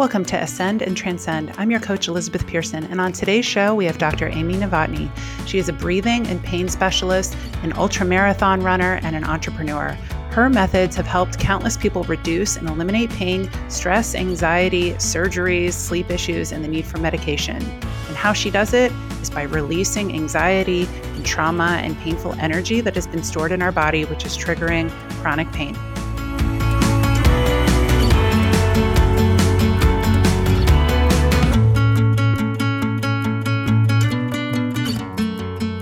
Welcome 0.00 0.24
to 0.24 0.42
Ascend 0.42 0.80
and 0.80 0.96
Transcend. 0.96 1.52
I'm 1.58 1.70
your 1.70 1.78
coach, 1.78 2.08
Elizabeth 2.08 2.46
Pearson, 2.46 2.84
and 2.84 3.02
on 3.02 3.12
today's 3.12 3.44
show, 3.44 3.74
we 3.74 3.84
have 3.84 3.98
Dr. 3.98 4.28
Amy 4.28 4.54
Novotny. 4.54 5.10
She 5.46 5.58
is 5.58 5.68
a 5.68 5.74
breathing 5.74 6.26
and 6.28 6.42
pain 6.42 6.70
specialist, 6.70 7.36
an 7.62 7.74
ultra 7.74 8.06
marathon 8.06 8.62
runner, 8.62 8.98
and 9.02 9.14
an 9.14 9.24
entrepreneur. 9.24 9.90
Her 10.30 10.48
methods 10.48 10.96
have 10.96 11.06
helped 11.06 11.38
countless 11.38 11.76
people 11.76 12.04
reduce 12.04 12.56
and 12.56 12.66
eliminate 12.66 13.10
pain, 13.10 13.50
stress, 13.68 14.14
anxiety, 14.14 14.92
surgeries, 14.92 15.74
sleep 15.74 16.08
issues, 16.08 16.50
and 16.50 16.64
the 16.64 16.68
need 16.68 16.86
for 16.86 16.96
medication. 16.96 17.56
And 17.56 18.16
how 18.16 18.32
she 18.32 18.50
does 18.50 18.72
it 18.72 18.90
is 19.20 19.28
by 19.28 19.42
releasing 19.42 20.14
anxiety 20.14 20.86
and 20.86 21.26
trauma 21.26 21.78
and 21.82 21.94
painful 21.98 22.32
energy 22.40 22.80
that 22.80 22.94
has 22.94 23.06
been 23.06 23.22
stored 23.22 23.52
in 23.52 23.60
our 23.60 23.70
body, 23.70 24.06
which 24.06 24.24
is 24.24 24.34
triggering 24.34 24.88
chronic 25.20 25.52
pain. 25.52 25.76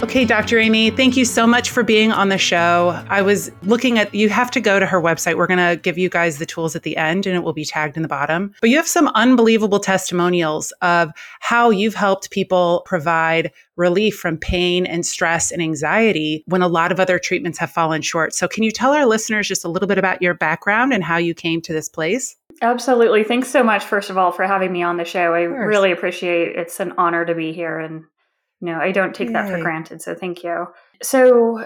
Okay, 0.08 0.24
Dr. 0.24 0.58
Amy, 0.58 0.88
thank 0.88 1.18
you 1.18 1.26
so 1.26 1.46
much 1.46 1.68
for 1.68 1.82
being 1.82 2.12
on 2.12 2.30
the 2.30 2.38
show. 2.38 2.98
I 3.10 3.20
was 3.20 3.52
looking 3.64 3.98
at, 3.98 4.14
you 4.14 4.30
have 4.30 4.50
to 4.52 4.58
go 4.58 4.80
to 4.80 4.86
her 4.86 5.02
website. 5.02 5.36
We're 5.36 5.46
going 5.46 5.58
to 5.58 5.76
give 5.76 5.98
you 5.98 6.08
guys 6.08 6.38
the 6.38 6.46
tools 6.46 6.74
at 6.74 6.82
the 6.82 6.96
end 6.96 7.26
and 7.26 7.36
it 7.36 7.40
will 7.40 7.52
be 7.52 7.66
tagged 7.66 7.94
in 7.94 8.02
the 8.02 8.08
bottom. 8.08 8.54
But 8.62 8.70
you 8.70 8.76
have 8.76 8.88
some 8.88 9.08
unbelievable 9.08 9.78
testimonials 9.78 10.72
of 10.80 11.10
how 11.40 11.68
you've 11.68 11.94
helped 11.94 12.30
people 12.30 12.84
provide 12.86 13.52
relief 13.76 14.16
from 14.16 14.38
pain 14.38 14.86
and 14.86 15.04
stress 15.04 15.50
and 15.50 15.60
anxiety 15.60 16.42
when 16.46 16.62
a 16.62 16.68
lot 16.68 16.90
of 16.90 16.98
other 16.98 17.18
treatments 17.18 17.58
have 17.58 17.70
fallen 17.70 18.00
short. 18.00 18.32
So, 18.32 18.48
can 18.48 18.62
you 18.62 18.70
tell 18.70 18.94
our 18.94 19.04
listeners 19.04 19.46
just 19.46 19.62
a 19.62 19.68
little 19.68 19.86
bit 19.86 19.98
about 19.98 20.22
your 20.22 20.32
background 20.32 20.94
and 20.94 21.04
how 21.04 21.18
you 21.18 21.34
came 21.34 21.60
to 21.60 21.74
this 21.74 21.90
place? 21.90 22.34
Absolutely. 22.62 23.24
Thanks 23.24 23.48
so 23.48 23.62
much, 23.62 23.84
first 23.84 24.08
of 24.08 24.16
all, 24.16 24.32
for 24.32 24.46
having 24.46 24.72
me 24.72 24.82
on 24.82 24.96
the 24.96 25.04
show. 25.04 25.34
I 25.34 25.42
really 25.42 25.92
appreciate 25.92 26.48
it. 26.48 26.56
It's 26.56 26.80
an 26.80 26.94
honor 26.96 27.26
to 27.26 27.34
be 27.34 27.52
here 27.52 27.78
and 27.78 28.04
no, 28.60 28.78
I 28.78 28.92
don't 28.92 29.14
take 29.14 29.28
Yay. 29.28 29.34
that 29.34 29.48
for 29.48 29.60
granted. 29.60 30.02
So 30.02 30.14
thank 30.14 30.42
you. 30.42 30.66
So 31.02 31.64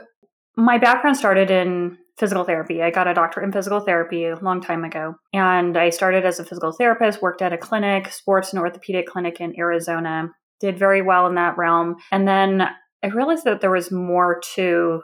my 0.57 0.79
background 0.79 1.17
started 1.17 1.51
in 1.51 1.99
physical 2.19 2.45
therapy. 2.45 2.83
I 2.83 2.91
got 2.91 3.09
a 3.09 3.15
doctorate 3.15 3.47
in 3.47 3.53
physical 3.53 3.81
therapy 3.81 4.27
a 4.27 4.37
long 4.37 4.61
time 4.61 4.85
ago. 4.85 5.15
And 5.33 5.77
I 5.77 5.91
started 5.91 6.25
as 6.25 6.39
a 6.39 6.45
physical 6.45 6.73
therapist, 6.73 7.23
worked 7.23 7.43
at 7.43 7.53
a 7.53 7.59
clinic, 7.59 8.13
sports 8.13 8.53
and 8.53 8.61
orthopedic 8.61 9.07
clinic 9.07 9.41
in 9.41 9.59
Arizona, 9.59 10.31
did 10.61 10.79
very 10.79 11.03
well 11.03 11.27
in 11.27 11.35
that 11.37 11.57
realm. 11.57 11.97
And 12.11 12.29
then 12.29 12.69
I 13.03 13.07
realized 13.09 13.45
that 13.45 13.61
there 13.61 13.71
was 13.71 13.91
more 13.91 14.41
to 14.55 15.01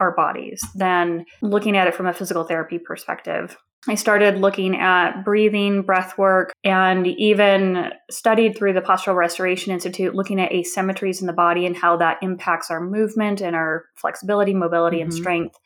our 0.00 0.14
bodies 0.14 0.60
than 0.74 1.24
looking 1.42 1.76
at 1.76 1.86
it 1.86 1.94
from 1.94 2.06
a 2.06 2.12
physical 2.12 2.44
therapy 2.44 2.78
perspective. 2.78 3.56
I 3.88 3.94
started 3.94 4.38
looking 4.38 4.76
at 4.76 5.22
breathing, 5.22 5.82
breath 5.82 6.18
work, 6.18 6.52
and 6.64 7.06
even 7.06 7.90
studied 8.10 8.56
through 8.56 8.72
the 8.72 8.80
Postural 8.80 9.14
Restoration 9.14 9.72
Institute, 9.72 10.14
looking 10.14 10.40
at 10.40 10.50
asymmetries 10.50 11.20
in 11.20 11.26
the 11.26 11.32
body 11.32 11.66
and 11.66 11.76
how 11.76 11.96
that 11.98 12.18
impacts 12.20 12.70
our 12.70 12.80
movement 12.80 13.40
and 13.40 13.54
our 13.54 13.84
flexibility, 13.94 14.54
mobility, 14.54 14.98
mm-hmm. 14.98 15.10
and 15.10 15.14
strength. 15.14 15.56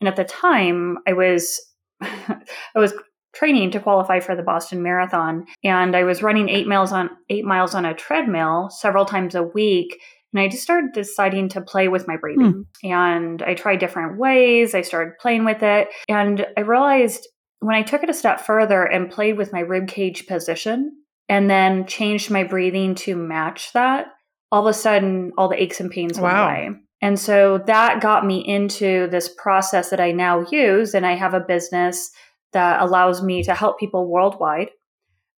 And 0.00 0.08
at 0.08 0.16
the 0.16 0.24
time, 0.24 0.98
I 1.06 1.14
was 1.14 1.60
I 2.00 2.38
was 2.76 2.92
training 3.34 3.72
to 3.72 3.80
qualify 3.80 4.20
for 4.20 4.36
the 4.36 4.42
Boston 4.42 4.82
Marathon, 4.82 5.44
and 5.64 5.96
I 5.96 6.04
was 6.04 6.22
running 6.22 6.48
eight 6.48 6.68
miles 6.68 6.92
on 6.92 7.10
eight 7.28 7.44
miles 7.44 7.74
on 7.74 7.84
a 7.84 7.94
treadmill 7.94 8.70
several 8.70 9.04
times 9.04 9.34
a 9.34 9.42
week. 9.42 10.00
And 10.32 10.42
I 10.42 10.48
just 10.48 10.62
started 10.62 10.92
deciding 10.92 11.48
to 11.50 11.62
play 11.62 11.88
with 11.88 12.06
my 12.06 12.18
breathing. 12.18 12.66
Hmm. 12.82 12.86
And 12.86 13.42
I 13.42 13.54
tried 13.54 13.78
different 13.78 14.18
ways. 14.18 14.74
I 14.74 14.82
started 14.82 15.18
playing 15.18 15.46
with 15.46 15.62
it. 15.62 15.88
And 16.06 16.46
I 16.54 16.60
realized 16.60 17.26
when 17.60 17.74
I 17.74 17.82
took 17.82 18.02
it 18.02 18.10
a 18.10 18.14
step 18.14 18.40
further 18.40 18.84
and 18.84 19.10
played 19.10 19.36
with 19.36 19.52
my 19.52 19.60
rib 19.60 19.88
cage 19.88 20.26
position 20.26 20.92
and 21.28 21.50
then 21.50 21.86
changed 21.86 22.30
my 22.30 22.44
breathing 22.44 22.94
to 22.96 23.16
match 23.16 23.72
that, 23.72 24.06
all 24.50 24.66
of 24.66 24.70
a 24.70 24.78
sudden 24.78 25.32
all 25.36 25.48
the 25.48 25.60
aches 25.60 25.80
and 25.80 25.90
pains 25.90 26.18
went 26.18 26.36
away. 26.36 26.70
And 27.00 27.18
so 27.18 27.58
that 27.66 28.00
got 28.00 28.26
me 28.26 28.38
into 28.46 29.08
this 29.10 29.28
process 29.28 29.90
that 29.90 30.00
I 30.00 30.12
now 30.12 30.46
use. 30.50 30.94
And 30.94 31.06
I 31.06 31.14
have 31.14 31.34
a 31.34 31.40
business 31.40 32.10
that 32.52 32.80
allows 32.80 33.22
me 33.22 33.42
to 33.44 33.54
help 33.54 33.78
people 33.78 34.08
worldwide. 34.08 34.70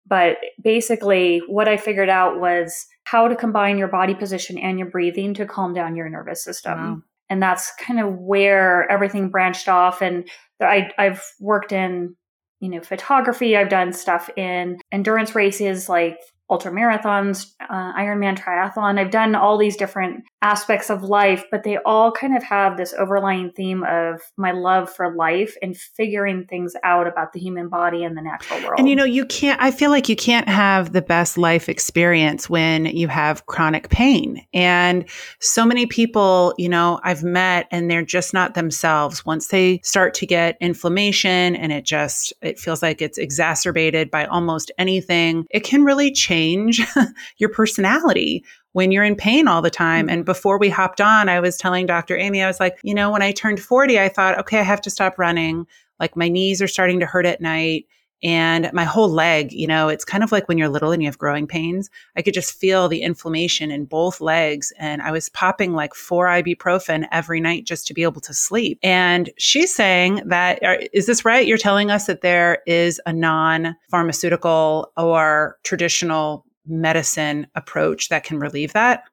But 0.07 0.39
basically, 0.63 1.43
what 1.47 1.69
I 1.69 1.77
figured 1.77 2.09
out 2.09 2.41
was 2.41 2.87
how 3.05 3.29
to 3.29 3.37
combine 3.37 3.79
your 3.79 3.89
body 3.89 4.15
position 4.15 4.59
and 4.59 4.79
your 4.79 4.89
breathing 4.89 5.35
to 5.35 5.47
calm 5.47 5.75
down 5.75 5.97
your 5.97 6.09
nervous 6.09 6.43
system. 6.43 6.79
Wow. 6.79 7.03
And 7.31 7.43
that's 7.43 7.73
kind 7.77 8.01
of 8.01 8.19
where 8.19 8.91
everything 8.91 9.31
branched 9.31 9.69
off. 9.69 10.03
And 10.03 10.29
I, 10.61 10.91
I've 10.99 11.25
worked 11.39 11.73
in, 11.73 12.17
you 12.61 12.69
know, 12.69 12.81
photography. 12.81 13.57
I've 13.57 13.71
done 13.71 13.93
stuff 13.93 14.29
in 14.37 14.79
endurance 14.93 15.35
races 15.35 15.89
like 15.89 16.19
ultra 16.51 16.73
marathons, 16.73 17.53
uh, 17.61 17.93
Ironman 17.95 18.37
triathlon. 18.37 18.99
I've 18.99 19.13
done 19.13 19.37
all 19.37 19.57
these 19.57 19.77
different 19.77 20.25
aspects 20.43 20.91
of 20.91 21.05
life, 21.05 21.45
but 21.51 21.63
they 21.63 21.79
all 21.87 22.11
kind 22.11 22.37
of 22.37 22.43
have 22.43 22.77
this 22.77 22.93
overlying 22.99 23.53
theme 23.53 23.85
of 23.85 24.21
my 24.37 24.51
love 24.51 24.93
for 24.93 25.15
life 25.15 25.55
and 25.63 25.77
figuring 25.77 26.45
things 26.47 26.75
out 26.83 27.07
about 27.07 27.33
the 27.33 27.39
human 27.39 27.69
body 27.69 28.03
and 28.03 28.17
the 28.17 28.23
natural 28.23 28.61
world. 28.63 28.75
And 28.79 28.89
you 28.89 28.97
know, 28.97 29.05
you 29.05 29.25
can't, 29.25 29.61
I 29.63 29.71
feel 29.71 29.91
like 29.91 30.09
you 30.09 30.17
can't 30.17 30.49
have 30.49 30.93
the 30.93 31.03
best 31.03 31.39
life 31.39 31.69
experience 31.69 32.51
when 32.51 32.87
you 32.87 33.07
have 33.07 33.47
chronic 33.47 33.89
pain. 33.89 34.45
And 34.53 35.09
so 35.39 35.65
many 35.65 35.87
people, 35.87 36.55
you 36.59 36.69
know, 36.69 36.99
I've 37.05 37.23
met 37.23 37.69
and 37.71 37.89
they're 37.89 38.03
just 38.03 38.35
not 38.35 38.55
themselves. 38.55 39.25
Once 39.25 39.49
they 39.49 39.81
start 39.85 40.15
to 40.15 40.27
get 40.27 40.57
inflammation 40.61 41.55
and 41.55 41.71
it 41.71 41.85
just, 41.85 42.33
it 42.43 42.59
feels 42.59 42.83
like 42.83 43.01
it's 43.01 43.19
exacerbated 43.19 44.11
by 44.11 44.25
almost 44.25 44.73
anything, 44.79 45.47
it 45.51 45.61
can 45.61 45.85
really 45.85 46.11
change 46.11 46.40
change 46.41 46.81
your 47.39 47.51
personality 47.51 48.45
when 48.73 48.93
you're 48.93 49.05
in 49.05 49.17
pain 49.17 49.49
all 49.49 49.63
the 49.63 49.71
time. 49.71 50.07
Mm-hmm. 50.07 50.15
And 50.15 50.25
before 50.25 50.59
we 50.59 50.69
hopped 50.69 51.01
on, 51.01 51.29
I 51.29 51.41
was 51.41 51.57
telling 51.57 51.87
Dr. 51.87 52.17
Amy, 52.17 52.43
I 52.43 52.47
was 52.47 52.61
like, 52.61 52.79
you 52.83 52.95
know, 52.95 53.11
when 53.11 53.23
I 53.23 53.33
turned 53.33 53.61
40, 53.61 53.99
I 53.99 54.09
thought, 54.09 54.39
okay, 54.39 54.61
I 54.61 54.63
have 54.63 54.81
to 54.83 54.91
stop 54.91 55.19
running. 55.19 55.67
Like 55.99 56.17
my 56.17 56.29
knees 56.29 56.63
are 56.63 56.69
starting 56.69 57.01
to 57.01 57.07
hurt 57.07 57.27
at 57.27 57.41
night 57.41 57.87
and 58.23 58.71
my 58.73 58.85
whole 58.85 59.09
leg, 59.09 59.53
you 59.53 59.67
know, 59.67 59.89
it's 59.89 60.05
kind 60.05 60.23
of 60.23 60.33
like 60.33 60.49
when 60.49 60.59
you're 60.59 60.69
little 60.69 60.93
and 60.93 61.03
you 61.03 61.09
have 61.09 61.19
growing 61.19 61.47
pains. 61.47 61.91
I 62.17 62.23
could 62.23 62.35
just 62.35 62.59
feel 62.59 62.89
the 62.89 63.03
inflammation 63.03 63.71
in 63.71 63.87
both 63.87 64.21
legs. 64.21 64.73
And 64.79 65.01
I 65.03 65.11
was 65.11 65.29
popping 65.29 65.73
like 65.73 65.95
four 65.95 66.27
ibuprofen 66.27 67.07
every 67.13 67.41
night 67.41 67.65
just 67.65 67.87
to 67.87 67.95
be 67.95 68.03
able 68.03 68.21
to 68.23 68.35
sleep. 68.35 68.79
And 68.83 69.31
she's 69.39 69.75
saying 69.75 70.23
that, 70.27 70.59
is 70.93 71.07
this 71.07 71.25
right? 71.25 71.47
You're 71.47 71.59
telling 71.59 71.91
us 71.91 72.07
that 72.07 72.21
there 72.21 72.59
is 72.67 73.01
a 73.07 73.13
non 73.13 73.77
pharmaceutical 73.91 74.93
or 74.97 75.59
traditional 75.65 76.45
medicine 76.67 77.47
approach 77.55 78.09
that 78.11 78.25
can 78.25 78.39
relieve 78.39 78.73
that? 78.73 79.05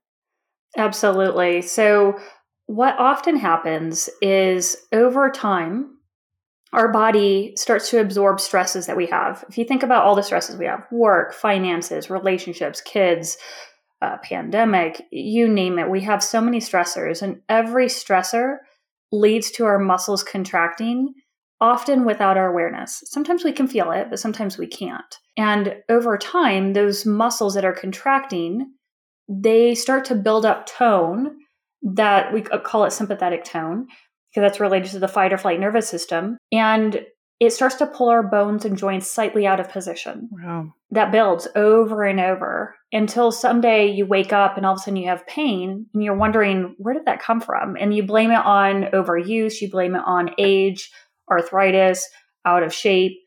Absolutely. 0.76 1.62
So, 1.62 2.20
what 2.68 2.98
often 3.00 3.38
happens 3.38 4.10
is 4.22 4.76
over 4.92 5.30
time, 5.30 5.97
our 6.74 6.92
body 6.92 7.54
starts 7.56 7.90
to 7.90 8.02
absorb 8.02 8.40
stresses 8.40 8.88
that 8.88 8.98
we 8.98 9.06
have. 9.08 9.44
If 9.50 9.58
you 9.58 9.66
think 9.66 9.84
about 9.84 10.04
all 10.04 10.16
the 10.16 10.24
stresses 10.24 10.58
we 10.58 10.66
have 10.66 10.86
work, 10.92 11.34
finances, 11.34 12.10
relationships, 12.10 12.82
kids, 12.82 13.38
uh, 14.02 14.18
pandemic, 14.18 15.02
you 15.12 15.48
name 15.48 15.80
it, 15.80 15.90
we 15.90 16.02
have 16.02 16.24
so 16.24 16.42
many 16.42 16.60
stressors, 16.60 17.22
and 17.22 17.42
every 17.50 17.88
stressor 17.88 18.58
leads 19.12 19.50
to 19.52 19.66
our 19.66 19.80
muscles 19.80 20.24
contracting, 20.24 21.14
often 21.62 22.06
without 22.06 22.38
our 22.38 22.52
awareness. 22.52 23.02
Sometimes 23.06 23.44
we 23.44 23.52
can 23.52 23.68
feel 23.68 23.92
it, 23.92 24.10
but 24.10 24.20
sometimes 24.20 24.58
we 24.58 24.68
can't. 24.68 25.18
And 25.38 25.76
over 25.90 26.18
time, 26.18 26.74
those 26.74 27.06
muscles 27.06 27.56
that 27.56 27.66
are 27.66 27.74
contracting, 27.74 28.74
they 29.30 29.74
start 29.74 30.06
to 30.06 30.16
build 30.16 30.46
up 30.46 30.68
tone 30.68 31.38
that 31.82 32.34
we 32.34 32.42
call 32.42 32.86
it 32.86 32.92
sympathetic 32.92 33.44
tone 33.44 33.88
because 34.38 34.52
that's 34.52 34.60
related 34.60 34.92
to 34.92 35.00
the 35.00 35.08
fight 35.08 35.34
or 35.34 35.38
flight 35.38 35.60
nervous 35.60 35.90
system. 35.90 36.38
And 36.52 37.04
it 37.40 37.54
starts 37.54 37.76
to 37.78 37.88
pull 37.88 38.10
our 38.10 38.22
bones 38.22 38.66
and 38.66 38.78
joints 38.78 39.10
slightly 39.10 39.48
out 39.48 39.60
of 39.60 39.72
position. 39.72 40.30
Wow. 40.32 40.74
That 40.92 41.12
builds 41.12 41.48
over 41.56 42.04
and 42.04 42.20
over 42.20 42.76
until 42.92 43.32
someday 43.32 43.88
you 43.88 44.06
wake 44.06 44.32
up 44.32 44.56
and 44.56 44.64
all 44.64 44.74
of 44.74 44.78
a 44.78 44.82
sudden 44.82 44.98
you 44.98 45.08
have 45.08 45.26
pain 45.26 45.88
and 45.92 46.04
you're 46.04 46.16
wondering, 46.16 46.76
where 46.78 46.94
did 46.94 47.06
that 47.06 47.20
come 47.20 47.42
from? 47.42 47.76
And 47.78 47.96
you 47.96 48.04
blame 48.04 48.30
it 48.30 48.46
on 48.46 48.84
overuse, 48.94 49.60
you 49.60 49.72
blame 49.72 49.96
it 49.96 50.04
on 50.06 50.30
age, 50.38 50.92
arthritis, 51.30 52.08
out 52.46 52.62
of 52.62 52.72
shape. 52.72 53.18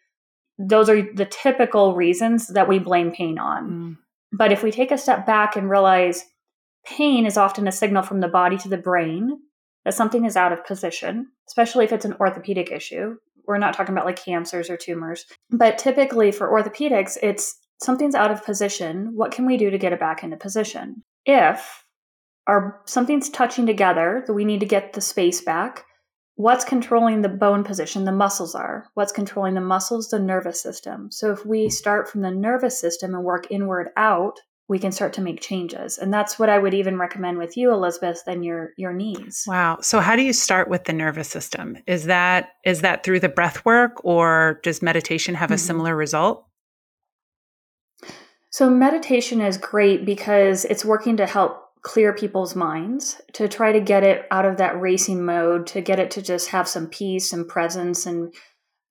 Those 0.60 0.88
are 0.88 1.02
the 1.12 1.26
typical 1.26 1.96
reasons 1.96 2.46
that 2.48 2.68
we 2.68 2.78
blame 2.78 3.10
pain 3.10 3.40
on. 3.40 3.70
Mm. 3.70 3.96
But 4.32 4.52
if 4.52 4.62
we 4.62 4.70
take 4.70 4.92
a 4.92 4.98
step 4.98 5.26
back 5.26 5.56
and 5.56 5.68
realize 5.68 6.24
pain 6.86 7.26
is 7.26 7.36
often 7.36 7.66
a 7.66 7.72
signal 7.72 8.04
from 8.04 8.20
the 8.20 8.28
body 8.28 8.56
to 8.58 8.68
the 8.68 8.78
brain 8.78 9.40
that 9.84 9.94
something 9.94 10.24
is 10.24 10.36
out 10.36 10.52
of 10.52 10.64
position, 10.64 11.28
especially 11.48 11.84
if 11.84 11.92
it's 11.92 12.04
an 12.04 12.16
orthopedic 12.20 12.70
issue. 12.70 13.16
We're 13.46 13.58
not 13.58 13.74
talking 13.74 13.94
about 13.94 14.06
like 14.06 14.22
cancers 14.22 14.70
or 14.70 14.76
tumors, 14.76 15.24
but 15.50 15.78
typically 15.78 16.30
for 16.32 16.48
orthopedics, 16.48 17.16
it's 17.22 17.58
something's 17.82 18.14
out 18.14 18.30
of 18.30 18.44
position. 18.44 19.12
What 19.14 19.32
can 19.32 19.46
we 19.46 19.56
do 19.56 19.70
to 19.70 19.78
get 19.78 19.92
it 19.92 20.00
back 20.00 20.22
into 20.22 20.36
position? 20.36 21.02
If 21.24 21.84
our 22.46 22.80
something's 22.86 23.30
touching 23.30 23.66
together, 23.66 24.24
that 24.26 24.34
we 24.34 24.44
need 24.44 24.60
to 24.60 24.66
get 24.66 24.92
the 24.92 25.00
space 25.00 25.40
back, 25.40 25.84
what's 26.36 26.64
controlling 26.64 27.22
the 27.22 27.28
bone 27.28 27.64
position? 27.64 28.04
The 28.04 28.12
muscles 28.12 28.54
are. 28.54 28.86
What's 28.94 29.12
controlling 29.12 29.54
the 29.54 29.60
muscles? 29.60 30.08
The 30.08 30.18
nervous 30.18 30.60
system. 30.60 31.10
So 31.10 31.32
if 31.32 31.44
we 31.44 31.68
start 31.68 32.08
from 32.08 32.22
the 32.22 32.30
nervous 32.30 32.80
system 32.80 33.14
and 33.14 33.24
work 33.24 33.46
inward 33.50 33.88
out, 33.96 34.40
we 34.70 34.78
can 34.78 34.92
start 34.92 35.12
to 35.14 35.20
make 35.20 35.40
changes. 35.40 35.98
And 35.98 36.14
that's 36.14 36.38
what 36.38 36.48
I 36.48 36.56
would 36.56 36.74
even 36.74 36.96
recommend 36.96 37.38
with 37.38 37.56
you, 37.56 37.72
Elizabeth, 37.72 38.22
than 38.24 38.44
your 38.44 38.70
your 38.76 38.92
knees. 38.92 39.42
Wow. 39.44 39.78
So 39.82 39.98
how 39.98 40.14
do 40.14 40.22
you 40.22 40.32
start 40.32 40.70
with 40.70 40.84
the 40.84 40.92
nervous 40.92 41.28
system? 41.28 41.76
Is 41.88 42.04
that 42.04 42.50
is 42.64 42.82
that 42.82 43.02
through 43.02 43.18
the 43.18 43.28
breath 43.28 43.64
work 43.64 44.02
or 44.04 44.60
does 44.62 44.80
meditation 44.80 45.34
have 45.34 45.50
a 45.50 45.54
mm-hmm. 45.54 45.66
similar 45.66 45.96
result? 45.96 46.46
So 48.50 48.70
meditation 48.70 49.40
is 49.40 49.58
great 49.58 50.04
because 50.06 50.64
it's 50.64 50.84
working 50.84 51.16
to 51.16 51.26
help 51.26 51.64
clear 51.82 52.12
people's 52.12 52.54
minds, 52.54 53.20
to 53.32 53.48
try 53.48 53.72
to 53.72 53.80
get 53.80 54.04
it 54.04 54.26
out 54.30 54.44
of 54.44 54.58
that 54.58 54.80
racing 54.80 55.24
mode, 55.24 55.66
to 55.66 55.80
get 55.80 55.98
it 55.98 56.12
to 56.12 56.22
just 56.22 56.50
have 56.50 56.68
some 56.68 56.86
peace 56.86 57.32
and 57.32 57.48
presence 57.48 58.06
and 58.06 58.32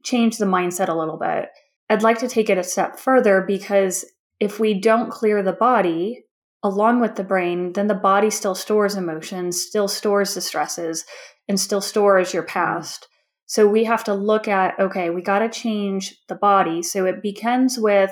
change 0.04 0.40
the 0.40 0.46
mindset 0.46 0.90
a 0.90 0.94
little 0.94 1.18
bit. 1.18 1.48
I'd 1.90 2.04
like 2.04 2.20
to 2.20 2.28
take 2.28 2.50
it 2.50 2.58
a 2.58 2.64
step 2.64 3.00
further 3.00 3.42
because 3.42 4.04
if 4.40 4.60
we 4.60 4.74
don't 4.74 5.12
clear 5.12 5.44
the 5.44 5.54
body 5.54 6.24
along 6.64 7.00
with 7.00 7.16
the 7.16 7.24
brain, 7.24 7.74
then 7.74 7.88
the 7.88 7.96
body 7.96 8.30
still 8.30 8.56
stores 8.56 8.96
emotions, 8.96 9.62
still 9.62 9.88
stores 9.88 10.34
the 10.34 10.42
stresses, 10.42 11.06
and 11.48 11.60
still 11.60 11.82
stores 11.82 12.34
your 12.34 12.44
past. 12.44 13.08
So 13.46 13.68
we 13.68 13.86
have 13.86 14.04
to 14.04 14.14
look 14.14 14.48
at 14.48 14.80
okay, 14.80 15.10
we 15.10 15.22
got 15.22 15.40
to 15.40 15.50
change 15.50 16.16
the 16.28 16.36
body. 16.36 16.84
So 16.84 17.06
it 17.06 17.24
begins 17.24 17.80
with 17.80 18.12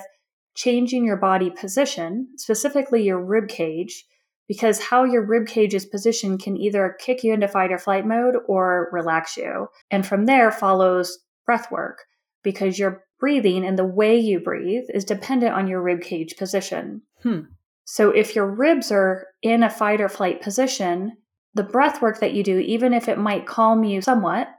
changing 0.56 1.06
your 1.06 1.18
body 1.18 1.52
position, 1.52 2.30
specifically 2.38 3.04
your 3.04 3.24
rib 3.24 3.48
cage, 3.48 4.04
because 4.48 4.82
how 4.82 5.04
your 5.04 5.24
rib 5.24 5.46
cage 5.46 5.76
is 5.76 5.86
positioned 5.86 6.42
can 6.42 6.58
either 6.58 6.96
kick 7.00 7.24
you 7.24 7.34
into 7.34 7.48
fight 7.48 7.72
or 7.72 7.78
flight 7.78 8.08
mode 8.08 8.36
or 8.48 8.90
relax 8.92 9.38
you. 9.38 9.68
And 9.92 10.06
from 10.06 10.26
there 10.26 10.52
follows 10.52 11.20
breath 11.46 11.72
work 11.72 12.06
because 12.44 12.80
your 12.80 13.04
breathing 13.20 13.66
and 13.66 13.78
the 13.78 13.86
way 13.86 14.18
you 14.18 14.40
breathe 14.40 14.86
is 14.94 15.06
dependent 15.06 15.54
on 15.54 15.68
your 15.68 15.82
rib 15.82 16.02
cage 16.02 16.36
position. 16.38 17.02
Hmm. 17.24 17.42
So 17.86 18.12
if 18.12 18.36
your 18.36 18.46
ribs 18.46 18.92
are 18.92 19.28
in 19.42 19.64
a 19.64 19.70
fight 19.70 20.02
or 20.02 20.10
flight 20.10 20.42
position, 20.42 21.18
the 21.54 21.64
breath 21.64 22.02
work 22.02 22.20
that 22.20 22.34
you 22.34 22.44
do, 22.44 22.60
even 22.60 22.94
if 22.94 23.08
it 23.08 23.18
might 23.18 23.48
calm 23.48 23.84
you 23.84 24.02
somewhat, 24.02 24.50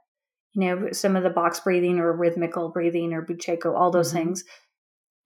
you 0.55 0.63
know, 0.63 0.93
some 0.93 1.15
of 1.15 1.23
the 1.23 1.31
box 1.31 1.61
breathing 1.61 1.99
or 1.99 2.17
rhythmical 2.17 2.71
breathing 2.71 3.13
or 3.13 3.25
Buteyko, 3.25 3.75
all 3.75 3.91
those 3.91 4.09
mm-hmm. 4.09 4.29
things, 4.29 4.45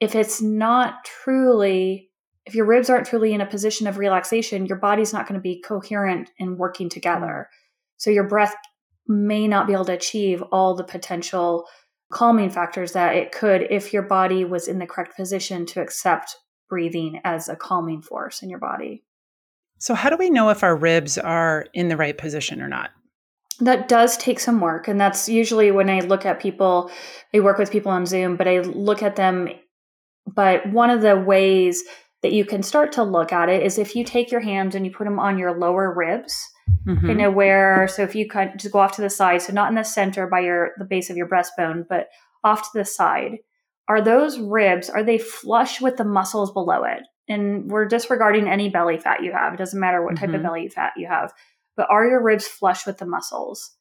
if 0.01 0.15
it's 0.15 0.43
not 0.43 1.05
truly, 1.05 2.11
if 2.45 2.55
your 2.55 2.67
ribs 2.67 2.91
aren't 2.91 3.07
truly 3.07 3.33
in 3.33 3.41
a 3.41 3.47
position 3.47 3.87
of 3.87 3.99
relaxation, 3.99 4.67
your 4.67 4.79
body's 4.79 5.13
not 5.13 5.29
going 5.29 5.39
to 5.39 5.43
be 5.43 5.63
coherent 5.63 6.31
and 6.41 6.59
working 6.59 6.89
together. 6.89 7.49
So 7.99 8.11
your 8.11 8.27
breath 8.27 8.55
may 9.07 9.47
not 9.47 9.67
be 9.69 9.73
able 9.73 9.85
to 9.85 9.93
achieve 9.93 10.43
all 10.51 10.75
the 10.75 10.85
potential 10.85 11.67
calming 12.13 12.51
factors 12.51 12.93
that 12.93 13.17
it 13.17 13.33
could 13.33 13.67
if 13.71 13.93
your 13.93 14.03
body 14.03 14.45
was 14.45 14.69
in 14.69 14.79
the 14.79 14.87
correct 14.87 15.17
position 15.17 15.67
to 15.67 15.81
accept 15.81 16.37
breathing 16.69 17.21
as 17.25 17.49
a 17.49 17.57
calming 17.57 18.03
force 18.03 18.43
in 18.43 18.51
your 18.51 18.61
body. 18.61 19.03
So, 19.79 19.95
how 19.95 20.11
do 20.11 20.17
we 20.17 20.31
know 20.31 20.51
if 20.51 20.63
our 20.63 20.77
ribs 20.77 21.19
are 21.19 21.67
in 21.75 21.89
the 21.89 21.97
right 21.97 22.17
position 22.17 22.63
or 22.63 22.69
not? 22.69 22.91
That 23.61 23.89
does 23.89 24.17
take 24.17 24.39
some 24.39 24.61
work. 24.61 24.89
And 24.89 25.01
that's 25.01 25.29
usually 25.29 25.71
when 25.71 25.91
I 25.91 26.01
look 26.01 26.25
at 26.25 26.41
people, 26.41 26.91
I 27.35 27.41
work 27.41 27.59
with 27.59 27.71
people 27.71 27.91
on 27.91 28.07
Zoom, 28.07 28.37
but 28.37 28.49
I 28.49 28.61
look 28.61 29.03
at 29.03 29.17
them. 29.17 29.49
But 30.27 30.71
one 30.71 30.91
of 30.91 31.03
the 31.03 31.19
ways 31.19 31.83
that 32.23 32.33
you 32.33 32.45
can 32.45 32.63
start 32.63 32.93
to 32.93 33.03
look 33.03 33.33
at 33.33 33.49
it 33.49 33.63
is 33.63 33.79
if 33.79 33.97
you 33.97 34.05
take 34.05 34.31
your 34.31 34.41
hands 34.41 34.75
and 34.75 34.87
you 34.87 34.93
put 34.93 35.05
them 35.05 35.19
on 35.19 35.39
your 35.39 35.59
lower 35.59 35.93
ribs 35.93 36.52
mm-hmm. 36.87 37.07
kind 37.07 37.23
of 37.23 37.35
where 37.35 37.89
so 37.89 38.03
if 38.03 38.15
you 38.15 38.29
kind 38.29 38.51
of 38.51 38.57
just 38.57 38.73
go 38.73 38.79
off 38.79 38.97
to 38.97 39.03
the 39.03 39.11
side 39.11 39.43
so 39.43 39.53
not 39.53 39.69
in 39.69 39.75
the 39.75 39.83
center 39.83 40.27
by 40.27 40.41
your 40.41 40.71
the 40.79 40.85
base 40.85 41.11
of 41.11 41.17
your 41.17 41.29
breastbone 41.29 41.85
but 41.89 42.09
off 42.45 42.63
to 42.63 42.79
the 42.79 42.85
side. 42.85 43.39
Are 43.89 44.01
those 44.01 44.39
ribs 44.39 44.89
are 44.89 45.03
they 45.03 45.19
flush 45.19 45.81
with 45.81 45.97
the 45.97 46.05
muscles 46.05 46.53
below 46.53 46.85
it? 46.85 47.03
And 47.29 47.71
we're 47.71 47.87
disregarding 47.87 48.49
any 48.49 48.69
belly 48.69 48.99
fat 48.99 49.23
you 49.23 49.33
have. 49.33 49.55
It 49.55 49.59
doesn't 49.59 49.79
matter 49.79 50.05
what 50.05 50.17
type 50.17 50.29
mm-hmm. 50.29 50.37
of 50.37 50.43
belly 50.43 50.69
fat 50.69 50.93
you 50.97 51.07
have. 51.07 51.33
But 51.77 51.89
are 51.91 52.07
your 52.07 52.23
ribs 52.23 52.47
flush 52.47 52.87
with 52.87 52.99
the 52.99 53.07
muscles? 53.07 53.73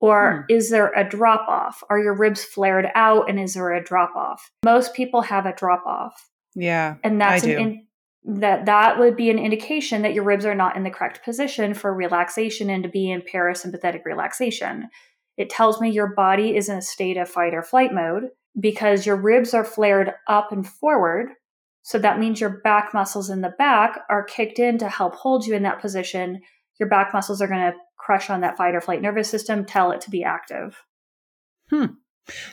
Or 0.00 0.46
hmm. 0.48 0.54
is 0.54 0.70
there 0.70 0.92
a 0.96 1.06
drop 1.06 1.46
off 1.46 1.82
are 1.90 1.98
your 1.98 2.14
ribs 2.14 2.42
flared 2.42 2.86
out 2.94 3.28
and 3.28 3.38
is 3.38 3.54
there 3.54 3.72
a 3.72 3.84
drop 3.84 4.16
off 4.16 4.50
most 4.64 4.94
people 4.94 5.20
have 5.20 5.44
a 5.44 5.52
drop 5.54 5.84
off 5.84 6.30
yeah 6.54 6.94
and 7.04 7.20
that's 7.20 7.44
an 7.44 7.50
in, 7.50 7.86
that 8.24 8.66
that 8.66 8.98
would 8.98 9.16
be 9.16 9.30
an 9.30 9.38
indication 9.38 10.02
that 10.02 10.12
your 10.12 10.24
ribs 10.24 10.44
are 10.44 10.54
not 10.54 10.76
in 10.76 10.82
the 10.82 10.90
correct 10.90 11.24
position 11.24 11.72
for 11.74 11.94
relaxation 11.94 12.68
and 12.68 12.82
to 12.82 12.88
be 12.88 13.10
in 13.10 13.22
parasympathetic 13.22 14.04
relaxation. 14.04 14.88
It 15.36 15.48
tells 15.48 15.80
me 15.80 15.90
your 15.90 16.14
body 16.14 16.54
is 16.54 16.68
in 16.68 16.76
a 16.76 16.82
state 16.82 17.16
of 17.16 17.28
fight 17.28 17.54
or 17.54 17.62
flight 17.62 17.94
mode 17.94 18.24
because 18.58 19.06
your 19.06 19.16
ribs 19.16 19.54
are 19.54 19.64
flared 19.64 20.12
up 20.28 20.52
and 20.52 20.66
forward. 20.66 21.30
So 21.82 21.98
that 21.98 22.18
means 22.18 22.40
your 22.40 22.60
back 22.62 22.92
muscles 22.92 23.30
in 23.30 23.40
the 23.40 23.54
back 23.56 24.00
are 24.10 24.22
kicked 24.22 24.58
in 24.58 24.76
to 24.78 24.88
help 24.88 25.14
hold 25.14 25.46
you 25.46 25.54
in 25.54 25.62
that 25.62 25.80
position. 25.80 26.42
Your 26.78 26.90
back 26.90 27.14
muscles 27.14 27.40
are 27.40 27.48
going 27.48 27.72
to 27.72 27.78
crush 27.96 28.28
on 28.28 28.42
that 28.42 28.56
fight 28.56 28.74
or 28.74 28.80
flight 28.80 29.00
nervous 29.00 29.30
system, 29.30 29.64
tell 29.64 29.92
it 29.92 30.00
to 30.02 30.10
be 30.10 30.24
active. 30.24 30.82
Hmm. 31.70 31.86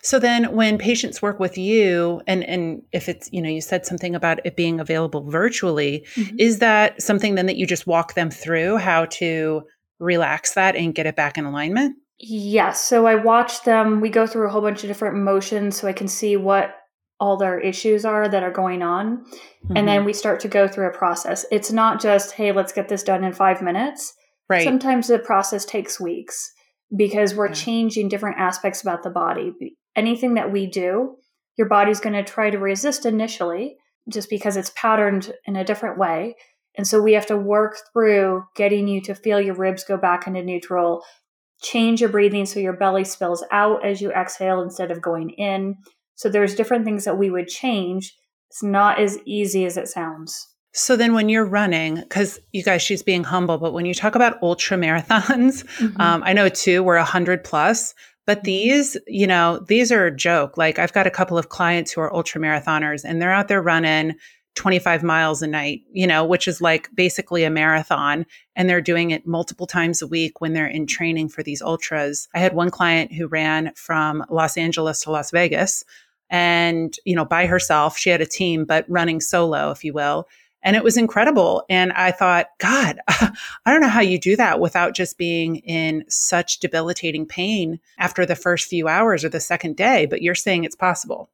So 0.02 0.20
then 0.20 0.56
when 0.56 0.78
patients 0.78 1.22
work 1.22 1.40
with 1.40 1.58
you 1.58 2.22
and 2.28 2.44
and 2.44 2.82
if 2.92 3.10
it's 3.10 3.30
you 3.32 3.42
know 3.42 3.50
you 3.50 3.62
said 3.62 3.86
something 3.86 4.16
about 4.16 4.40
it 4.46 4.56
being 4.56 4.80
available 4.80 5.30
virtually 5.30 6.06
mm-hmm. 6.16 6.36
is 6.40 6.60
that 6.60 7.02
something 7.02 7.36
then 7.36 7.46
that 7.48 7.58
you 7.58 7.68
just 7.68 7.88
walk 7.88 8.14
them 8.14 8.30
through 8.30 8.78
how 8.78 9.06
to 9.06 9.64
relax 10.00 10.54
that 10.54 10.76
and 10.76 10.96
get 10.96 11.06
it 11.06 11.16
back 11.16 11.38
in 11.38 11.46
alignment? 11.46 11.96
Yes. 12.20 12.84
So 12.84 13.06
I 13.06 13.16
watch 13.16 13.64
them 13.64 14.02
we 14.02 14.10
go 14.10 14.26
through 14.26 14.48
a 14.48 14.50
whole 14.50 14.62
bunch 14.62 14.84
of 14.84 14.88
different 14.88 15.18
motions 15.18 15.78
so 15.78 15.88
I 15.88 15.94
can 15.94 16.08
see 16.08 16.38
what 16.38 16.76
all 17.20 17.38
their 17.38 17.60
issues 17.60 18.06
are 18.06 18.28
that 18.30 18.44
are 18.44 18.52
going 18.52 18.84
on 18.84 19.18
mm-hmm. 19.18 19.78
and 19.78 19.88
then 19.88 20.00
mm-hmm. 20.00 20.08
we 20.08 20.14
start 20.14 20.40
to 20.42 20.48
go 20.48 20.68
through 20.68 20.88
a 20.88 20.98
process. 20.98 21.46
It's 21.52 21.72
not 21.72 22.02
just 22.02 22.32
hey 22.34 22.52
let's 22.52 22.74
get 22.74 22.90
this 22.90 23.04
done 23.04 23.24
in 23.24 23.34
5 23.34 23.62
minutes. 23.62 24.14
Right. 24.50 24.64
Sometimes 24.64 25.08
the 25.08 25.20
process 25.20 25.66
takes 25.66 26.00
weeks 26.00 26.54
because 26.96 27.36
we're 27.36 27.48
yeah. 27.48 27.54
changing 27.54 28.10
different 28.10 28.38
aspects 28.38 28.82
about 28.82 29.04
the 29.04 29.10
body. 29.10 29.52
Anything 29.96 30.36
that 30.36 30.52
we 30.52 30.68
do, 30.68 31.16
your 31.58 31.68
body's 31.68 32.00
going 32.00 32.14
to 32.14 32.24
try 32.24 32.50
to 32.50 32.58
resist 32.58 33.06
initially 33.06 33.78
just 34.10 34.30
because 34.30 34.56
it's 34.56 34.72
patterned 34.76 35.34
in 35.46 35.56
a 35.56 35.66
different 35.66 35.98
way. 35.98 36.36
And 36.78 36.88
so 36.88 37.02
we 37.02 37.14
have 37.14 37.26
to 37.26 37.38
work 37.38 37.78
through 37.92 38.44
getting 38.56 38.88
you 38.88 39.02
to 39.02 39.16
feel 39.16 39.42
your 39.42 39.56
ribs 39.56 39.84
go 39.84 39.98
back 39.98 40.28
into 40.28 40.44
neutral, 40.44 41.04
change 41.62 42.02
your 42.02 42.10
breathing 42.10 42.46
so 42.46 42.60
your 42.60 42.78
belly 42.78 43.04
spills 43.04 43.44
out 43.52 43.84
as 43.84 44.00
you 44.00 44.12
exhale 44.12 44.62
instead 44.62 44.92
of 44.92 45.02
going 45.02 45.32
in. 45.32 45.76
So 46.16 46.30
there's 46.30 46.56
different 46.56 46.86
things 46.86 47.06
that 47.06 47.18
we 47.18 47.32
would 47.32 47.48
change. 47.48 48.16
It's 48.50 48.64
not 48.64 49.00
as 49.00 49.18
easy 49.26 49.66
as 49.66 49.76
it 49.76 49.88
sounds. 49.88 50.48
So 50.78 50.96
then 50.96 51.16
when 51.16 51.28
you're 51.28 51.44
running, 51.44 51.96
because 51.96 52.40
you 52.52 52.64
guys, 52.64 52.84
she's 52.84 53.02
being 53.02 53.24
humble, 53.24 53.58
but 53.58 53.74
when 53.74 53.88
you 53.88 53.96
talk 53.96 54.14
about 54.14 54.42
ultra 54.44 54.78
marathons, 54.78 55.66
mm-hmm. 55.66 56.00
um, 56.00 56.22
I 56.24 56.34
know 56.34 56.50
too, 56.50 56.84
we're 56.84 56.98
a 56.98 57.04
hundred 57.04 57.44
plus, 57.44 57.96
but 58.28 58.38
mm-hmm. 58.38 58.46
these, 58.46 58.98
you 59.08 59.26
know, 59.26 59.66
these 59.68 59.92
are 59.92 60.06
a 60.06 60.16
joke. 60.16 60.56
Like 60.56 60.78
I've 60.78 60.94
got 60.94 61.08
a 61.08 61.12
couple 61.12 61.36
of 61.36 61.50
clients 61.50 61.92
who 61.92 62.02
are 62.02 62.14
ultra 62.14 62.40
marathoners 62.40 63.04
and 63.04 63.20
they're 63.20 63.34
out 63.34 63.48
there 63.48 63.62
running 63.62 64.14
25 64.54 65.02
miles 65.02 65.42
a 65.42 65.48
night, 65.48 65.82
you 65.92 66.06
know, 66.06 66.24
which 66.24 66.48
is 66.48 66.62
like 66.62 66.90
basically 66.94 67.44
a 67.44 67.50
marathon. 67.50 68.24
And 68.56 68.70
they're 68.70 68.80
doing 68.80 69.10
it 69.10 69.26
multiple 69.26 69.66
times 69.66 70.04
a 70.04 70.08
week 70.08 70.42
when 70.42 70.54
they're 70.54 70.68
in 70.68 70.86
training 70.86 71.30
for 71.30 71.42
these 71.42 71.62
ultras. 71.62 72.28
I 72.36 72.40
had 72.40 72.54
one 72.54 72.70
client 72.70 73.14
who 73.14 73.28
ran 73.28 73.72
from 73.76 74.24
Los 74.30 74.58
Angeles 74.58 75.02
to 75.02 75.12
Las 75.12 75.32
Vegas 75.32 75.84
and, 76.30 76.96
you 77.04 77.16
know, 77.16 77.26
by 77.26 77.48
herself. 77.48 77.98
She 77.98 78.12
had 78.12 78.22
a 78.22 78.28
team, 78.28 78.64
but 78.64 78.86
running 78.88 79.22
solo, 79.22 79.72
if 79.72 79.84
you 79.84 79.94
will 79.94 80.28
and 80.64 80.76
it 80.76 80.84
was 80.84 80.98
incredible. 80.98 81.64
And 81.70 81.92
I 81.94 82.12
thought, 82.12 82.48
God, 82.60 83.00
I 83.08 83.32
don't 83.66 83.82
know 83.82 83.90
how 83.90 84.02
you 84.02 84.20
do 84.20 84.36
that 84.36 84.60
without 84.60 84.96
just 84.96 85.18
being 85.18 85.58
in 85.58 86.04
such 86.10 86.60
debilitating 86.60 87.26
pain 87.26 87.80
after 87.98 88.26
the 88.26 88.36
first 88.36 88.70
few 88.70 88.88
hours 88.88 89.24
or 89.24 89.30
the 89.30 89.40
second 89.40 89.76
day. 89.76 90.06
But 90.06 90.22
you're 90.22 90.36
saying 90.36 90.64
it's 90.64 90.76
possible. 90.76 91.30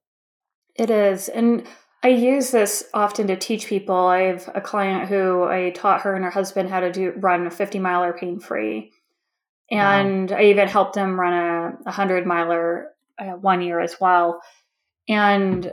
It 0.75 0.89
is. 0.89 1.30
And 1.30 1.65
I 2.03 2.10
use 2.10 2.51
this 2.51 2.84
often 2.94 3.27
to 3.27 3.38
teach 3.38 3.68
people. 3.68 3.96
I 3.96 4.24
have 4.24 4.50
a 4.53 4.62
client 4.62 5.08
who 5.08 5.44
I 5.44 5.70
taught 5.70 6.01
her 6.01 6.15
and 6.15 6.25
her 6.25 6.32
husband 6.32 6.70
how 6.70 6.82
to 6.82 6.92
do 6.92 7.13
run 7.15 7.48
a 7.48 7.51
50 7.51 7.80
miler 7.80 8.13
pain 8.13 8.39
free. 8.39 8.92
And 9.72 10.30
wow. 10.30 10.38
I 10.38 10.44
even 10.44 10.68
helped 10.68 10.96
them 10.96 11.20
run 11.20 11.34
a 11.34 11.77
100 11.84 12.25
miler 12.25 12.89
uh, 13.18 13.32
one 13.32 13.62
year 13.62 13.80
as 13.80 14.00
well. 14.01 14.42
And 15.08 15.72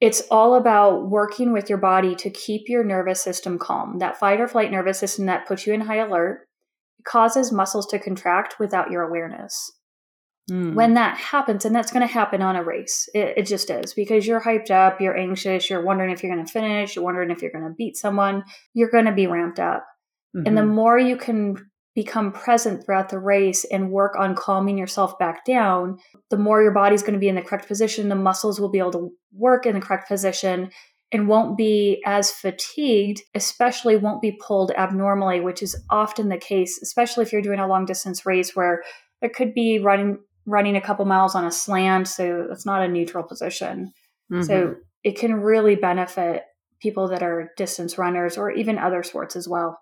it's 0.00 0.22
all 0.30 0.54
about 0.54 1.10
working 1.10 1.52
with 1.52 1.68
your 1.68 1.78
body 1.78 2.14
to 2.16 2.30
keep 2.30 2.68
your 2.68 2.82
nervous 2.82 3.20
system 3.20 3.58
calm. 3.58 3.98
That 3.98 4.18
fight 4.18 4.40
or 4.40 4.48
flight 4.48 4.70
nervous 4.70 4.98
system 4.98 5.26
that 5.26 5.46
puts 5.46 5.66
you 5.66 5.74
in 5.74 5.82
high 5.82 5.98
alert 5.98 6.46
causes 7.06 7.52
muscles 7.52 7.86
to 7.86 7.98
contract 7.98 8.58
without 8.58 8.90
your 8.90 9.02
awareness. 9.02 9.72
Mm. 10.50 10.74
When 10.74 10.94
that 10.94 11.16
happens, 11.16 11.64
and 11.64 11.74
that's 11.74 11.92
going 11.92 12.06
to 12.06 12.12
happen 12.12 12.42
on 12.42 12.56
a 12.56 12.64
race, 12.64 13.08
it, 13.14 13.34
it, 13.36 13.46
just 13.46 13.70
is 13.70 13.94
because 13.94 14.26
you're 14.26 14.40
hyped 14.40 14.70
up, 14.70 15.00
you're 15.00 15.16
anxious, 15.16 15.70
you're 15.70 15.84
wondering 15.84 16.10
if 16.10 16.22
you're 16.22 16.34
going 16.34 16.44
to 16.44 16.50
finish, 16.50 16.96
you're 16.96 17.04
wondering 17.04 17.30
if 17.30 17.40
you're 17.40 17.52
going 17.52 17.64
to 17.64 17.74
beat 17.76 17.96
someone, 17.96 18.42
you're 18.74 18.90
going 18.90 19.04
to 19.04 19.12
be 19.12 19.26
ramped 19.26 19.60
up. 19.60 19.86
Mm-hmm. 20.36 20.46
And 20.46 20.56
the 20.56 20.62
mm-hmm. 20.62 20.74
more 20.74 20.98
you 20.98 21.16
can 21.16 21.69
become 22.02 22.32
present 22.32 22.82
throughout 22.82 23.10
the 23.10 23.18
race 23.18 23.64
and 23.64 23.90
work 23.90 24.16
on 24.18 24.34
calming 24.34 24.78
yourself 24.78 25.18
back 25.18 25.44
down, 25.44 25.98
the 26.30 26.38
more 26.38 26.62
your 26.62 26.72
body's 26.72 27.02
going 27.02 27.12
to 27.12 27.18
be 27.18 27.28
in 27.28 27.34
the 27.34 27.42
correct 27.42 27.68
position, 27.68 28.08
the 28.08 28.14
muscles 28.14 28.58
will 28.58 28.70
be 28.70 28.78
able 28.78 28.92
to 28.92 29.10
work 29.34 29.66
in 29.66 29.74
the 29.74 29.82
correct 29.82 30.08
position 30.08 30.70
and 31.12 31.28
won't 31.28 31.58
be 31.58 32.02
as 32.06 32.30
fatigued, 32.30 33.20
especially 33.34 33.96
won't 33.96 34.22
be 34.22 34.38
pulled 34.40 34.70
abnormally, 34.70 35.40
which 35.40 35.62
is 35.62 35.76
often 35.90 36.30
the 36.30 36.38
case, 36.38 36.80
especially 36.82 37.22
if 37.22 37.32
you're 37.32 37.42
doing 37.42 37.60
a 37.60 37.68
long 37.68 37.84
distance 37.84 38.24
race 38.24 38.56
where 38.56 38.82
there 39.20 39.30
could 39.30 39.52
be 39.52 39.78
running 39.78 40.18
running 40.46 40.74
a 40.74 40.80
couple 40.80 41.04
miles 41.04 41.34
on 41.34 41.44
a 41.44 41.52
slant, 41.52 42.08
so 42.08 42.48
it's 42.50 42.64
not 42.64 42.82
a 42.82 42.88
neutral 42.88 43.22
position. 43.22 43.92
Mm-hmm. 44.32 44.42
So 44.42 44.76
it 45.04 45.18
can 45.18 45.34
really 45.34 45.76
benefit 45.76 46.44
people 46.80 47.08
that 47.08 47.22
are 47.22 47.50
distance 47.58 47.98
runners 47.98 48.38
or 48.38 48.50
even 48.50 48.78
other 48.78 49.02
sports 49.02 49.36
as 49.36 49.46
well. 49.46 49.78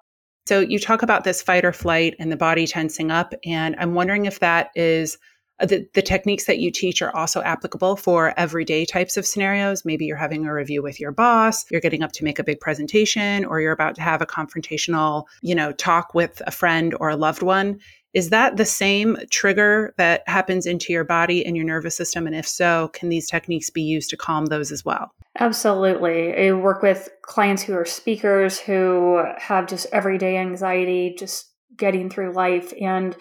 So 0.49 0.61
you 0.61 0.79
talk 0.79 1.03
about 1.03 1.25
this 1.25 1.43
fight 1.43 1.67
or 1.67 1.75
flight 1.75 2.15
and 2.19 2.33
the 2.33 2.37
body 2.37 2.67
tensing 2.67 3.11
up, 3.11 3.35
and 3.45 3.77
I'm 3.79 3.93
wondering 3.93 4.25
if 4.25 4.41
that 4.41 4.71
is 4.75 5.19
uh, 5.61 5.67
the, 5.67 5.87
the 5.93 6.01
techniques 6.01 6.47
that 6.47 6.57
you 6.59 6.71
teach 6.71 7.03
are 7.03 7.15
also 7.15 7.43
applicable 7.43 7.97
for 7.97 8.33
everyday 8.39 8.87
types 8.87 9.19
of 9.19 9.27
scenarios. 9.27 9.85
Maybe 9.85 10.07
you're 10.07 10.17
having 10.17 10.47
a 10.47 10.55
review 10.55 10.83
with 10.83 10.99
your 10.99 11.13
boss, 11.13 11.71
you're 11.71 11.83
getting 11.83 12.03
up 12.03 12.13
to 12.13 12.25
make 12.25 12.39
a 12.39 12.45
big 12.45 12.61
presentation, 12.61 13.45
or 13.45 13.61
you're 13.61 13.73
about 13.73 13.95
to 13.97 14.01
have 14.01 14.23
a 14.23 14.27
confrontational, 14.27 15.25
you 15.43 15.55
know, 15.55 15.73
talk 15.73 16.15
with 16.15 16.41
a 16.47 16.51
friend 16.51 16.97
or 16.99 17.11
a 17.11 17.17
loved 17.17 17.43
one. 17.43 17.79
Is 18.15 18.31
that 18.31 18.57
the 18.57 18.65
same 18.65 19.19
trigger 19.31 19.95
that 19.99 20.23
happens 20.27 20.67
into 20.67 20.93
your 20.93 21.05
body 21.05 21.45
and 21.45 21.57
your 21.57 21.67
nervous 21.67 21.97
system? 21.97 22.27
And 22.27 22.35
if 22.35 22.49
so, 22.49 22.89
can 22.95 23.09
these 23.09 23.29
techniques 23.29 23.71
be 23.71 23.83
used 23.83 24.11
to 24.11 24.17
calm 24.17 24.47
those 24.47 24.73
as 24.73 24.85
well? 24.85 25.13
Absolutely. 25.39 26.49
I 26.49 26.53
work 26.53 26.83
with 26.83 27.09
clients 27.23 27.63
who 27.63 27.75
are 27.75 27.85
speakers 27.85 28.59
who 28.59 29.23
have 29.37 29.67
just 29.67 29.87
everyday 29.93 30.37
anxiety, 30.37 31.15
just 31.19 31.53
getting 31.77 32.11
through 32.11 32.33
life. 32.33 32.73
And 32.81 33.17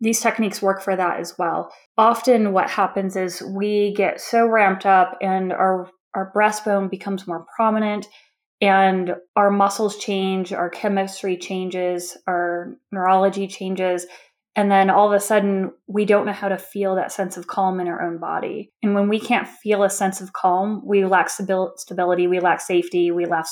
these 0.00 0.20
techniques 0.20 0.62
work 0.62 0.82
for 0.82 0.96
that 0.96 1.20
as 1.20 1.38
well. 1.38 1.70
Often, 1.98 2.52
what 2.52 2.70
happens 2.70 3.16
is 3.16 3.42
we 3.42 3.92
get 3.94 4.20
so 4.20 4.46
ramped 4.46 4.86
up 4.86 5.18
and 5.20 5.52
our, 5.52 5.90
our 6.14 6.32
breastbone 6.34 6.90
becomes 6.90 7.26
more 7.26 7.44
prominent 7.54 8.06
and 8.60 9.14
our 9.36 9.50
muscles 9.50 9.96
change, 9.98 10.52
our 10.52 10.70
chemistry 10.70 11.36
changes, 11.36 12.16
our 12.26 12.76
neurology 12.90 13.46
changes. 13.46 14.06
And 14.60 14.70
then 14.70 14.90
all 14.90 15.06
of 15.06 15.14
a 15.14 15.24
sudden, 15.24 15.72
we 15.86 16.04
don't 16.04 16.26
know 16.26 16.34
how 16.34 16.50
to 16.50 16.58
feel 16.58 16.94
that 16.94 17.12
sense 17.12 17.38
of 17.38 17.46
calm 17.46 17.80
in 17.80 17.88
our 17.88 18.02
own 18.02 18.18
body. 18.18 18.70
And 18.82 18.94
when 18.94 19.08
we 19.08 19.18
can't 19.18 19.48
feel 19.48 19.82
a 19.82 19.88
sense 19.88 20.20
of 20.20 20.34
calm, 20.34 20.82
we 20.84 21.02
lack 21.06 21.30
stability, 21.30 22.26
we 22.26 22.40
lack 22.40 22.60
safety, 22.60 23.10
we 23.10 23.24
lack, 23.24 23.46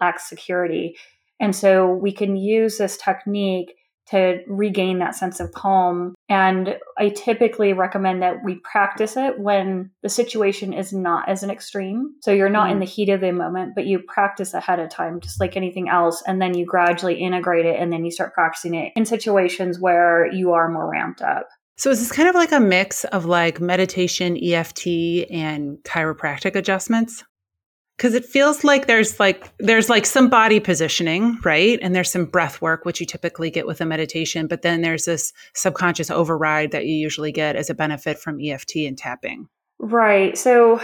lack 0.00 0.18
security. 0.18 0.96
And 1.38 1.54
so 1.54 1.92
we 1.92 2.12
can 2.12 2.34
use 2.36 2.78
this 2.78 2.96
technique 2.96 3.74
to 4.10 4.40
regain 4.46 4.98
that 4.98 5.14
sense 5.14 5.40
of 5.40 5.52
calm. 5.52 6.14
And 6.28 6.78
I 6.98 7.10
typically 7.10 7.72
recommend 7.72 8.22
that 8.22 8.44
we 8.44 8.56
practice 8.56 9.16
it 9.16 9.38
when 9.38 9.90
the 10.02 10.08
situation 10.08 10.72
is 10.72 10.92
not 10.92 11.28
as 11.28 11.42
an 11.42 11.50
extreme. 11.50 12.14
So 12.20 12.32
you're 12.32 12.48
not 12.48 12.68
mm. 12.68 12.72
in 12.72 12.78
the 12.80 12.86
heat 12.86 13.08
of 13.08 13.20
the 13.20 13.32
moment, 13.32 13.74
but 13.74 13.86
you 13.86 14.00
practice 14.00 14.54
ahead 14.54 14.80
of 14.80 14.90
time, 14.90 15.20
just 15.20 15.40
like 15.40 15.56
anything 15.56 15.88
else. 15.88 16.22
And 16.26 16.40
then 16.40 16.54
you 16.54 16.66
gradually 16.66 17.20
integrate 17.20 17.66
it 17.66 17.80
and 17.80 17.92
then 17.92 18.04
you 18.04 18.10
start 18.10 18.34
practicing 18.34 18.74
it 18.74 18.92
in 18.96 19.06
situations 19.06 19.78
where 19.78 20.30
you 20.32 20.52
are 20.52 20.68
more 20.68 20.90
ramped 20.90 21.22
up. 21.22 21.48
So 21.76 21.90
is 21.90 21.98
this 21.98 22.12
kind 22.12 22.28
of 22.28 22.36
like 22.36 22.52
a 22.52 22.60
mix 22.60 23.04
of 23.04 23.24
like 23.24 23.60
meditation, 23.60 24.38
EFT, 24.40 24.86
and 25.30 25.78
chiropractic 25.78 26.54
adjustments? 26.54 27.24
Because 27.96 28.14
it 28.14 28.24
feels 28.24 28.64
like 28.64 28.86
there's 28.86 29.20
like 29.20 29.52
there's 29.58 29.88
like 29.88 30.06
some 30.06 30.28
body 30.28 30.60
positioning 30.60 31.38
right 31.44 31.78
and 31.82 31.94
there's 31.94 32.10
some 32.10 32.24
breath 32.24 32.60
work 32.60 32.84
which 32.84 33.00
you 33.00 33.06
typically 33.06 33.50
get 33.50 33.66
with 33.66 33.80
a 33.80 33.86
meditation 33.86 34.46
but 34.46 34.62
then 34.62 34.80
there's 34.80 35.04
this 35.04 35.32
subconscious 35.54 36.10
override 36.10 36.70
that 36.70 36.86
you 36.86 36.94
usually 36.94 37.32
get 37.32 37.56
as 37.56 37.70
a 37.70 37.74
benefit 37.74 38.18
from 38.18 38.38
eft 38.40 38.74
and 38.76 38.98
tapping 38.98 39.48
right 39.78 40.36
so 40.36 40.80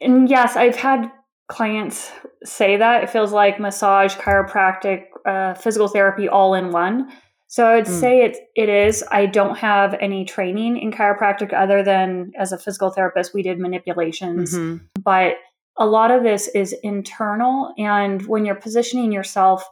and 0.00 0.28
yes 0.28 0.56
i've 0.56 0.76
had 0.76 1.10
clients 1.48 2.10
say 2.44 2.76
that 2.76 3.04
it 3.04 3.10
feels 3.10 3.32
like 3.32 3.60
massage 3.60 4.14
chiropractic 4.16 5.04
uh, 5.24 5.54
physical 5.54 5.88
therapy 5.88 6.28
all 6.28 6.54
in 6.54 6.70
one 6.70 7.10
so 7.48 7.64
I 7.64 7.76
would 7.76 7.84
mm. 7.84 8.00
say 8.00 8.24
it 8.24 8.36
it 8.54 8.68
is. 8.68 9.04
I 9.10 9.26
don't 9.26 9.56
have 9.58 9.94
any 10.00 10.24
training 10.24 10.78
in 10.78 10.90
chiropractic 10.90 11.52
other 11.52 11.82
than 11.82 12.32
as 12.38 12.52
a 12.52 12.58
physical 12.58 12.90
therapist 12.90 13.32
we 13.32 13.42
did 13.42 13.58
manipulations. 13.58 14.54
Mm-hmm. 14.54 14.84
But 15.02 15.36
a 15.78 15.86
lot 15.86 16.10
of 16.10 16.22
this 16.22 16.48
is 16.48 16.74
internal. 16.82 17.72
And 17.78 18.26
when 18.26 18.44
you're 18.44 18.54
positioning 18.54 19.12
yourself, 19.12 19.64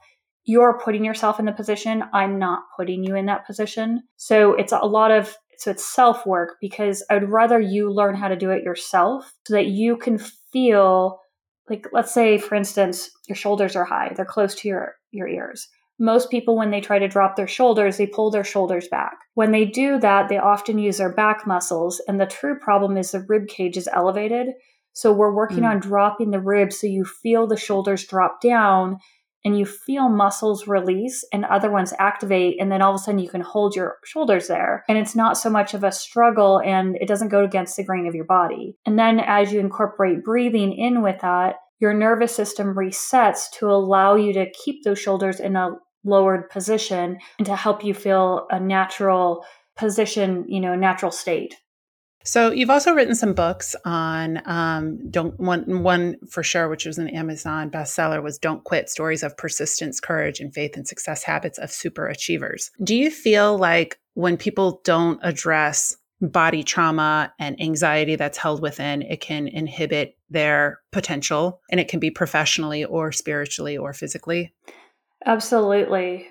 you're 0.45 0.79
putting 0.79 1.05
yourself 1.05 1.39
in 1.39 1.47
the 1.47 1.53
position. 1.53 2.05
I'm 2.13 2.39
not 2.39 2.65
putting 2.77 3.03
you 3.03 3.17
in 3.17 3.27
that 3.27 3.47
position. 3.47 4.03
So 4.17 4.55
it's 4.55 4.73
a 4.73 4.79
lot 4.79 5.11
of, 5.11 5.35
so 5.59 5.71
it's 5.71 5.85
self 5.85 6.27
work 6.27 6.57
because 6.61 7.03
I'd 7.11 7.31
rather 7.31 7.59
you 7.59 7.91
learn 7.91 8.15
how 8.15 8.29
to 8.29 8.37
do 8.37 8.51
it 8.51 8.63
yourself 8.63 9.33
so 9.47 9.55
that 9.55 9.67
you 9.67 9.97
can 9.97 10.19
feel 10.53 11.21
like, 11.71 11.87
let's 11.93 12.13
say, 12.13 12.37
for 12.37 12.55
instance, 12.55 13.11
your 13.27 13.37
shoulders 13.37 13.75
are 13.75 13.85
high, 13.85 14.13
they're 14.15 14.27
close 14.27 14.55
to 14.57 14.69
your, 14.69 14.97
your 15.13 15.29
ears. 15.29 15.69
Most 15.99 16.29
people, 16.29 16.57
when 16.57 16.71
they 16.71 16.81
try 16.81 16.99
to 16.99 17.09
drop 17.09 17.37
their 17.37 17.47
shoulders, 17.47 17.97
they 17.97 18.07
pull 18.07 18.31
their 18.31 18.45
shoulders 18.45 18.89
back. 18.89 19.17
When 19.35 19.53
they 19.53 19.65
do 19.65 19.99
that, 20.01 20.29
they 20.29 20.39
often 20.39 20.79
use 20.79 20.99
their 20.99 21.13
back 21.13 21.47
muscles. 21.47 22.03
And 22.09 22.21
the 22.21 22.27
true 22.27 22.59
problem 22.59 22.97
is 22.97 23.13
the 23.13 23.21
rib 23.21 23.47
cage 23.47 23.77
is 23.77 23.89
elevated. 23.93 24.49
So 24.95 25.13
we're 25.13 25.35
working 25.35 25.61
mm. 25.61 25.71
on 25.71 25.81
dropping 25.81 26.31
the 26.31 26.41
ribs 26.41 26.81
so 26.81 26.87
you 26.87 27.05
feel 27.05 27.47
the 27.47 27.57
shoulders 27.57 28.07
drop 28.07 28.41
down 28.41 28.99
and 29.45 29.59
you 29.59 29.67
feel 29.67 30.09
muscles 30.09 30.67
release 30.67 31.25
and 31.33 31.45
other 31.45 31.71
ones 31.71 31.93
activate. 31.99 32.57
And 32.59 32.73
then 32.73 32.81
all 32.81 32.95
of 32.95 33.01
a 33.01 33.05
sudden 33.05 33.19
you 33.19 33.29
can 33.29 33.43
hold 33.43 33.77
your 33.77 33.99
shoulders 34.05 34.49
there. 34.49 34.85
And 34.89 34.97
it's 34.97 35.15
not 35.15 35.37
so 35.37 35.51
much 35.51 35.75
of 35.75 35.85
a 35.85 35.93
struggle 35.93 36.61
and 36.61 36.97
it 36.97 37.09
doesn't 37.09 37.29
go 37.29 37.45
against 37.45 37.77
the 37.77 37.85
grain 37.85 38.07
of 38.07 38.15
your 38.15 38.25
body. 38.25 38.77
And 38.87 38.99
then 38.99 39.21
as 39.21 39.53
you 39.53 39.61
incorporate 39.61 40.25
breathing 40.25 40.73
in 40.73 41.03
with 41.03 41.21
that, 41.21 41.57
your 41.79 41.93
nervous 41.93 42.35
system 42.35 42.75
resets 42.75 43.51
to 43.59 43.71
allow 43.71 44.15
you 44.15 44.33
to 44.33 44.51
keep 44.53 44.85
those 44.85 44.99
shoulders 44.99 45.41
in 45.41 45.57
a 45.57 45.77
lowered 46.05 46.49
position 46.49 47.19
and 47.39 47.47
to 47.47 47.57
help 47.57 47.85
you 47.85 47.93
feel 47.93 48.47
a 48.51 48.61
natural 48.61 49.45
position, 49.77 50.45
you 50.49 50.61
know, 50.61 50.75
natural 50.75 51.11
state. 51.11 51.57
So 52.25 52.51
you've 52.51 52.71
also 52.71 52.93
written 52.95 53.15
some 53.15 53.35
books 53.35 53.77
on 53.85 54.41
um, 54.47 55.11
don't 55.11 55.39
one 55.39 55.83
one 55.83 56.17
for 56.29 56.43
sure, 56.43 56.69
which 56.69 56.87
was 56.87 56.97
an 56.97 57.09
Amazon 57.09 57.71
bestseller, 57.71 58.23
was 58.23 58.39
"Don't 58.39 58.65
Quit: 58.65 58.89
Stories 58.89 59.23
of 59.23 59.37
Persistence, 59.37 60.01
Courage, 60.01 60.41
and 60.41 60.53
Faith 60.53 60.77
and 60.77 60.89
Success 60.89 61.23
Habits 61.23 61.59
of 61.59 61.71
Super 61.71 62.09
Achievers." 62.09 62.71
Do 62.83 62.97
you 62.97 63.11
feel 63.11 63.59
like 63.59 64.01
when 64.15 64.39
people 64.39 64.81
don't 64.85 65.21
address 65.23 65.97
body 66.23 66.63
trauma 66.63 67.33
and 67.39 67.61
anxiety 67.61 68.17
that's 68.17 68.39
held 68.39 68.63
within, 68.63 69.03
it 69.03 69.21
can 69.21 69.47
inhibit 69.47 70.17
their 70.31 70.81
potential, 70.93 71.61
and 71.71 71.79
it 71.79 71.89
can 71.89 72.01
be 72.01 72.11
professionally 72.11 72.85
or 72.85 73.13
spiritually 73.13 73.77
or 73.77 73.93
physically? 73.93 74.55
Absolutely 75.27 76.29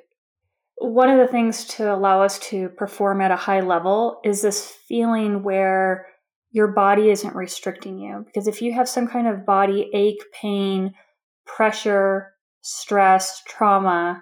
one 0.83 1.09
of 1.09 1.17
the 1.17 1.31
things 1.31 1.65
to 1.65 1.93
allow 1.93 2.21
us 2.21 2.37
to 2.39 2.69
perform 2.69 3.21
at 3.21 3.31
a 3.31 3.37
high 3.37 3.61
level 3.61 4.19
is 4.25 4.41
this 4.41 4.65
feeling 4.87 5.41
where 5.41 6.07
your 6.51 6.67
body 6.67 7.09
isn't 7.09 7.35
restricting 7.35 7.97
you. 7.97 8.23
Because 8.25 8.47
if 8.47 8.61
you 8.61 8.73
have 8.73 8.89
some 8.89 9.07
kind 9.07 9.27
of 9.27 9.45
body 9.45 9.89
ache, 9.93 10.21
pain, 10.33 10.93
pressure, 11.45 12.33
stress, 12.61 13.41
trauma, 13.47 14.21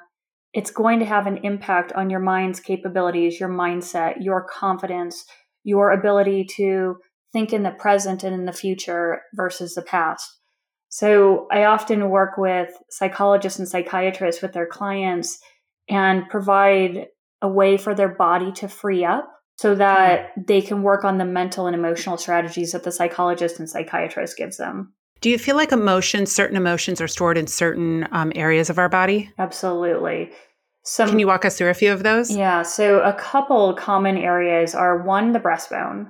it's 0.54 0.72
going 0.72 1.00
to 1.00 1.06
have 1.06 1.26
an 1.26 1.38
impact 1.38 1.94
on 1.94 2.10
your 2.10 2.20
mind's 2.20 2.60
capabilities, 2.60 3.40
your 3.40 3.50
mindset, 3.50 4.24
your 4.24 4.46
confidence, 4.46 5.26
your 5.64 5.92
ability 5.92 6.46
to 6.58 6.98
think 7.34 7.54
in 7.54 7.64
the 7.64 7.72
present 7.72 8.24
and 8.24 8.36
in 8.36 8.46
the 8.46 8.54
future 8.54 9.22
versus 9.34 9.74
the 9.74 9.82
past. 9.82 10.30
So 10.90 11.48
I 11.52 11.64
often 11.64 12.10
work 12.10 12.38
with 12.38 12.70
psychologists 12.90 13.58
and 13.58 13.68
psychiatrists 13.68 14.42
with 14.42 14.54
their 14.54 14.68
clients 14.68 15.40
and 15.90 16.30
provide 16.30 17.08
a 17.42 17.48
way 17.48 17.78
for 17.78 17.96
their 17.96 18.10
body 18.10 18.52
to 18.54 18.68
free 18.68 19.04
up 19.04 19.32
so 19.56 19.76
that 19.76 20.36
mm. 20.36 20.48
they 20.48 20.62
can 20.62 20.84
work 20.84 21.04
on 21.04 21.18
the 21.18 21.26
mental 21.26 21.68
and 21.68 21.76
emotional 21.76 22.18
strategies 22.18 22.72
that 22.72 22.84
the 22.84 22.92
psychologist 22.92 23.60
and 23.60 23.70
psychiatrist 23.70 24.38
gives 24.38 24.58
them. 24.58 24.94
Do 25.22 25.30
you 25.30 25.38
feel 25.38 25.56
like 25.56 25.72
emotions, 25.72 26.32
certain 26.32 26.58
emotions, 26.58 27.00
are 27.00 27.08
stored 27.08 27.38
in 27.38 27.46
certain 27.46 28.08
um, 28.12 28.32
areas 28.34 28.72
of 28.72 28.80
our 28.80 28.90
body? 28.90 29.32
Absolutely. 29.38 30.32
Some, 30.84 31.10
Can 31.10 31.20
you 31.20 31.28
walk 31.28 31.46
us 31.46 31.58
through 31.58 31.70
a 31.70 31.76
few 31.76 31.94
of 31.94 32.02
those? 32.02 32.36
Yeah. 32.36 32.64
So, 32.64 33.02
a 33.02 33.14
couple 33.14 33.76
common 33.76 34.18
areas 34.18 34.74
are 34.74 35.04
one, 35.04 35.32
the 35.32 35.40
breastbone. 35.40 36.08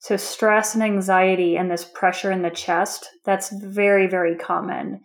So, 0.00 0.18
stress 0.18 0.74
and 0.74 0.82
anxiety 0.82 1.56
and 1.56 1.70
this 1.70 1.86
pressure 1.86 2.30
in 2.30 2.42
the 2.42 2.50
chest, 2.50 3.08
that's 3.24 3.50
very, 3.50 4.06
very 4.06 4.36
common. 4.36 5.00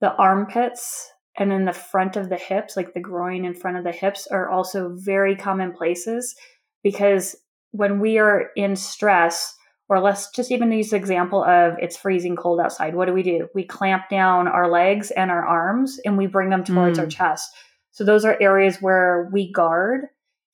The 0.00 0.12
armpits, 0.14 1.08
and 1.38 1.50
then 1.50 1.64
the 1.64 1.72
front 1.72 2.16
of 2.16 2.28
the 2.28 2.36
hips, 2.36 2.76
like 2.76 2.94
the 2.94 3.00
groin 3.00 3.44
in 3.44 3.54
front 3.54 3.76
of 3.76 3.84
the 3.84 3.92
hips, 3.92 4.26
are 4.26 4.48
also 4.48 4.94
very 4.94 5.36
common 5.36 5.72
places 5.72 6.34
because 6.82 7.36
when 7.72 8.00
we 8.00 8.18
are 8.18 8.50
in 8.56 8.76
stress, 8.76 9.54
or 9.88 10.00
let's 10.00 10.30
just 10.30 10.50
even 10.50 10.72
use 10.72 10.90
the 10.90 10.96
example 10.96 11.44
of 11.44 11.74
it's 11.78 11.96
freezing 11.96 12.34
cold 12.34 12.58
outside. 12.58 12.94
What 12.94 13.06
do 13.06 13.12
we 13.12 13.22
do? 13.22 13.48
We 13.54 13.64
clamp 13.64 14.08
down 14.10 14.48
our 14.48 14.68
legs 14.68 15.12
and 15.12 15.30
our 15.30 15.46
arms 15.46 16.00
and 16.04 16.18
we 16.18 16.26
bring 16.26 16.50
them 16.50 16.64
towards 16.64 16.98
mm. 16.98 17.02
our 17.02 17.08
chest. 17.08 17.54
So 17.92 18.02
those 18.02 18.24
are 18.24 18.36
areas 18.40 18.78
where 18.82 19.28
we 19.32 19.52
guard 19.52 20.06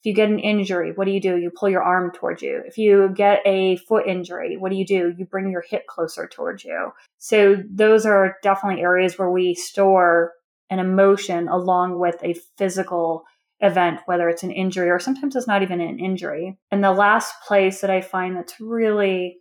If 0.02 0.06
you 0.06 0.14
get 0.14 0.30
an 0.30 0.40
injury, 0.40 0.90
what 0.92 1.04
do 1.04 1.12
you 1.12 1.20
do? 1.20 1.36
You 1.36 1.50
pull 1.50 1.70
your 1.70 1.82
arm 1.82 2.10
towards 2.10 2.42
you. 2.42 2.60
If 2.66 2.76
you 2.76 3.08
get 3.14 3.40
a 3.46 3.76
foot 3.76 4.04
injury, 4.08 4.56
what 4.56 4.70
do 4.70 4.76
you 4.76 4.84
do? 4.84 5.14
You 5.16 5.24
bring 5.26 5.48
your 5.48 5.62
hip 5.62 5.86
closer 5.86 6.26
towards 6.26 6.64
you. 6.64 6.90
So 7.18 7.62
those 7.70 8.04
are 8.04 8.36
definitely 8.42 8.82
areas 8.82 9.16
where 9.16 9.30
we 9.30 9.54
store 9.54 10.32
an 10.72 10.78
emotion 10.78 11.48
along 11.48 11.98
with 11.98 12.16
a 12.24 12.34
physical 12.56 13.24
event, 13.60 14.00
whether 14.06 14.28
it's 14.30 14.42
an 14.42 14.50
injury 14.50 14.88
or 14.88 14.98
sometimes 14.98 15.36
it's 15.36 15.46
not 15.46 15.62
even 15.62 15.80
an 15.82 15.98
injury. 16.00 16.58
And 16.70 16.82
the 16.82 16.92
last 16.92 17.34
place 17.46 17.82
that 17.82 17.90
I 17.90 18.00
find 18.00 18.34
that's 18.34 18.58
really, 18.58 19.36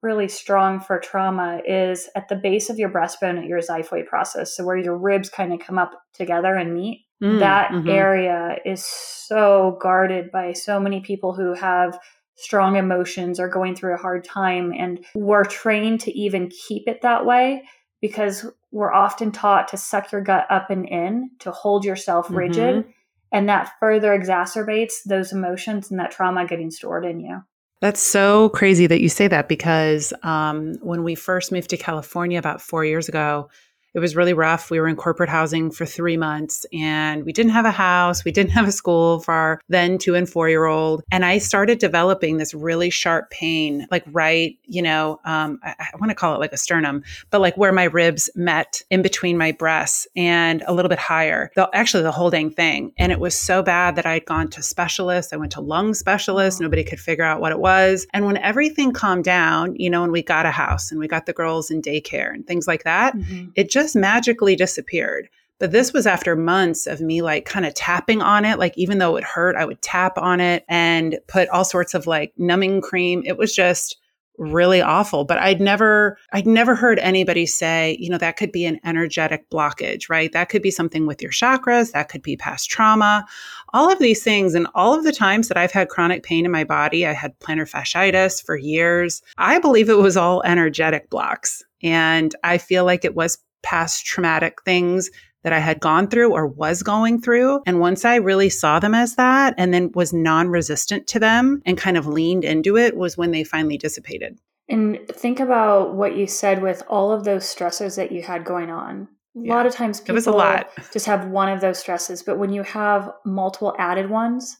really 0.00 0.28
strong 0.28 0.78
for 0.78 1.00
trauma 1.00 1.60
is 1.66 2.08
at 2.14 2.28
the 2.28 2.36
base 2.36 2.70
of 2.70 2.78
your 2.78 2.88
breastbone 2.88 3.36
at 3.36 3.46
your 3.46 3.60
xiphoid 3.60 4.06
process. 4.06 4.56
So 4.56 4.64
where 4.64 4.78
your 4.78 4.96
ribs 4.96 5.28
kind 5.28 5.52
of 5.52 5.58
come 5.58 5.76
up 5.76 5.90
together 6.14 6.54
and 6.54 6.72
meet. 6.72 7.02
Mm, 7.20 7.40
that 7.40 7.70
mm-hmm. 7.72 7.88
area 7.88 8.58
is 8.64 8.84
so 8.84 9.76
guarded 9.80 10.30
by 10.30 10.52
so 10.52 10.78
many 10.78 11.00
people 11.00 11.34
who 11.34 11.54
have 11.54 11.98
strong 12.36 12.76
emotions 12.76 13.40
or 13.40 13.48
going 13.48 13.74
through 13.74 13.94
a 13.94 13.98
hard 13.98 14.22
time. 14.22 14.72
And 14.72 15.04
we're 15.14 15.44
trained 15.44 16.00
to 16.02 16.12
even 16.16 16.50
keep 16.50 16.86
it 16.86 17.02
that 17.02 17.26
way 17.26 17.64
because 18.00 18.46
we're 18.70 18.92
often 18.92 19.32
taught 19.32 19.68
to 19.68 19.76
suck 19.76 20.12
your 20.12 20.20
gut 20.20 20.46
up 20.50 20.70
and 20.70 20.88
in, 20.88 21.30
to 21.40 21.50
hold 21.50 21.84
yourself 21.84 22.30
rigid. 22.30 22.76
Mm-hmm. 22.76 22.90
And 23.32 23.48
that 23.48 23.72
further 23.80 24.16
exacerbates 24.16 24.94
those 25.04 25.32
emotions 25.32 25.90
and 25.90 25.98
that 25.98 26.10
trauma 26.10 26.46
getting 26.46 26.70
stored 26.70 27.04
in 27.04 27.20
you. 27.20 27.42
That's 27.80 28.00
so 28.00 28.48
crazy 28.50 28.86
that 28.86 29.00
you 29.00 29.08
say 29.08 29.28
that 29.28 29.48
because 29.48 30.12
um, 30.22 30.74
when 30.80 31.02
we 31.04 31.14
first 31.14 31.52
moved 31.52 31.70
to 31.70 31.76
California 31.76 32.38
about 32.38 32.62
four 32.62 32.84
years 32.84 33.08
ago, 33.08 33.50
it 33.96 34.00
was 34.00 34.14
really 34.14 34.34
rough. 34.34 34.70
We 34.70 34.78
were 34.78 34.88
in 34.88 34.94
corporate 34.94 35.30
housing 35.30 35.70
for 35.70 35.86
three 35.86 36.18
months 36.18 36.66
and 36.70 37.24
we 37.24 37.32
didn't 37.32 37.52
have 37.52 37.64
a 37.64 37.70
house. 37.70 38.26
We 38.26 38.30
didn't 38.30 38.50
have 38.58 38.68
a 38.68 38.72
school 38.72 39.20
for 39.20 39.32
our 39.32 39.60
then 39.70 39.96
two 39.96 40.14
and 40.14 40.28
four 40.28 40.50
year 40.50 40.66
old. 40.66 41.02
And 41.10 41.24
I 41.24 41.38
started 41.38 41.78
developing 41.78 42.36
this 42.36 42.52
really 42.52 42.90
sharp 42.90 43.30
pain, 43.30 43.86
like 43.90 44.04
right, 44.12 44.58
you 44.64 44.82
know, 44.82 45.18
um, 45.24 45.58
I, 45.62 45.74
I 45.78 45.96
want 45.98 46.10
to 46.10 46.14
call 46.14 46.34
it 46.34 46.40
like 46.40 46.52
a 46.52 46.58
sternum, 46.58 47.04
but 47.30 47.40
like 47.40 47.56
where 47.56 47.72
my 47.72 47.84
ribs 47.84 48.28
met 48.34 48.82
in 48.90 49.00
between 49.00 49.38
my 49.38 49.52
breasts 49.52 50.06
and 50.14 50.62
a 50.66 50.74
little 50.74 50.90
bit 50.90 50.98
higher. 50.98 51.50
The, 51.56 51.70
actually, 51.72 52.02
the 52.02 52.12
whole 52.12 52.28
dang 52.28 52.50
thing. 52.50 52.92
And 52.98 53.12
it 53.12 53.18
was 53.18 53.34
so 53.34 53.62
bad 53.62 53.96
that 53.96 54.04
I'd 54.04 54.26
gone 54.26 54.50
to 54.50 54.62
specialists. 54.62 55.32
I 55.32 55.36
went 55.36 55.52
to 55.52 55.62
lung 55.62 55.94
specialists. 55.94 56.60
Nobody 56.60 56.84
could 56.84 57.00
figure 57.00 57.24
out 57.24 57.40
what 57.40 57.50
it 57.50 57.60
was. 57.60 58.06
And 58.12 58.26
when 58.26 58.36
everything 58.36 58.92
calmed 58.92 59.24
down, 59.24 59.74
you 59.76 59.88
know, 59.88 60.02
and 60.02 60.12
we 60.12 60.22
got 60.22 60.44
a 60.44 60.50
house 60.50 60.90
and 60.90 61.00
we 61.00 61.08
got 61.08 61.24
the 61.24 61.32
girls 61.32 61.70
in 61.70 61.80
daycare 61.80 62.34
and 62.34 62.46
things 62.46 62.66
like 62.66 62.84
that, 62.84 63.16
mm-hmm. 63.16 63.46
it 63.54 63.70
just 63.70 63.85
just 63.86 63.94
magically 63.94 64.56
disappeared. 64.56 65.28
But 65.60 65.70
this 65.70 65.92
was 65.92 66.06
after 66.06 66.34
months 66.34 66.88
of 66.88 67.00
me 67.00 67.22
like 67.22 67.44
kind 67.44 67.64
of 67.64 67.72
tapping 67.74 68.20
on 68.20 68.44
it. 68.44 68.58
Like, 68.58 68.76
even 68.76 68.98
though 68.98 69.16
it 69.16 69.22
hurt, 69.24 69.54
I 69.54 69.64
would 69.64 69.80
tap 69.80 70.18
on 70.18 70.40
it 70.40 70.64
and 70.68 71.18
put 71.28 71.48
all 71.50 71.64
sorts 71.64 71.94
of 71.94 72.06
like 72.06 72.32
numbing 72.36 72.80
cream. 72.82 73.22
It 73.24 73.38
was 73.38 73.54
just 73.54 73.96
really 74.38 74.82
awful. 74.82 75.24
But 75.24 75.38
I'd 75.38 75.60
never, 75.60 76.18
I'd 76.32 76.46
never 76.46 76.74
heard 76.74 76.98
anybody 76.98 77.46
say, 77.46 77.96
you 78.00 78.10
know, 78.10 78.18
that 78.18 78.36
could 78.36 78.52
be 78.52 78.66
an 78.66 78.80
energetic 78.84 79.48
blockage, 79.48 80.10
right? 80.10 80.32
That 80.32 80.48
could 80.48 80.62
be 80.62 80.70
something 80.70 81.06
with 81.06 81.22
your 81.22 81.30
chakras. 81.30 81.92
That 81.92 82.08
could 82.10 82.22
be 82.22 82.36
past 82.36 82.68
trauma, 82.68 83.24
all 83.72 83.90
of 83.90 83.98
these 84.00 84.22
things. 84.22 84.54
And 84.54 84.66
all 84.74 84.92
of 84.92 85.04
the 85.04 85.12
times 85.12 85.48
that 85.48 85.56
I've 85.56 85.72
had 85.72 85.88
chronic 85.88 86.22
pain 86.22 86.44
in 86.44 86.50
my 86.50 86.64
body, 86.64 87.06
I 87.06 87.12
had 87.12 87.38
plantar 87.38 87.70
fasciitis 87.70 88.44
for 88.44 88.56
years. 88.56 89.22
I 89.38 89.58
believe 89.58 89.88
it 89.88 89.94
was 89.94 90.16
all 90.16 90.42
energetic 90.42 91.08
blocks. 91.08 91.62
And 91.82 92.34
I 92.42 92.58
feel 92.58 92.84
like 92.84 93.04
it 93.04 93.14
was 93.14 93.38
past 93.66 94.06
traumatic 94.06 94.62
things 94.62 95.10
that 95.42 95.52
I 95.52 95.58
had 95.58 95.80
gone 95.80 96.08
through 96.08 96.32
or 96.32 96.46
was 96.46 96.82
going 96.82 97.20
through. 97.20 97.62
And 97.66 97.80
once 97.80 98.04
I 98.04 98.16
really 98.16 98.48
saw 98.48 98.78
them 98.78 98.94
as 98.94 99.16
that 99.16 99.54
and 99.58 99.74
then 99.74 99.90
was 99.94 100.12
non 100.12 100.48
resistant 100.48 101.08
to 101.08 101.18
them 101.18 101.62
and 101.66 101.76
kind 101.76 101.96
of 101.96 102.06
leaned 102.06 102.44
into 102.44 102.76
it 102.76 102.96
was 102.96 103.16
when 103.16 103.32
they 103.32 103.42
finally 103.44 103.76
dissipated. 103.76 104.38
And 104.68 104.98
think 105.08 105.40
about 105.40 105.94
what 105.94 106.16
you 106.16 106.26
said 106.26 106.62
with 106.62 106.82
all 106.88 107.12
of 107.12 107.24
those 107.24 107.42
stressors 107.44 107.96
that 107.96 108.12
you 108.12 108.22
had 108.22 108.44
going 108.44 108.70
on. 108.70 109.08
A 109.36 109.40
yeah. 109.46 109.54
lot 109.54 109.66
of 109.66 109.74
times 109.74 110.00
people 110.00 110.14
it 110.14 110.16
was 110.16 110.26
a 110.26 110.32
lot. 110.32 110.70
just 110.92 111.06
have 111.06 111.26
one 111.26 111.48
of 111.48 111.60
those 111.60 111.78
stresses, 111.78 112.22
but 112.22 112.38
when 112.38 112.52
you 112.52 112.62
have 112.62 113.10
multiple 113.24 113.74
added 113.78 114.08
ones, 114.10 114.56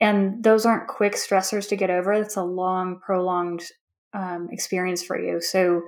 and 0.00 0.42
those 0.42 0.64
aren't 0.64 0.88
quick 0.88 1.14
stressors 1.14 1.68
to 1.68 1.76
get 1.76 1.90
over, 1.90 2.18
that's 2.18 2.36
a 2.36 2.42
long, 2.42 3.00
prolonged 3.00 3.64
um, 4.14 4.48
experience 4.50 5.02
for 5.02 5.18
you. 5.20 5.40
So 5.40 5.82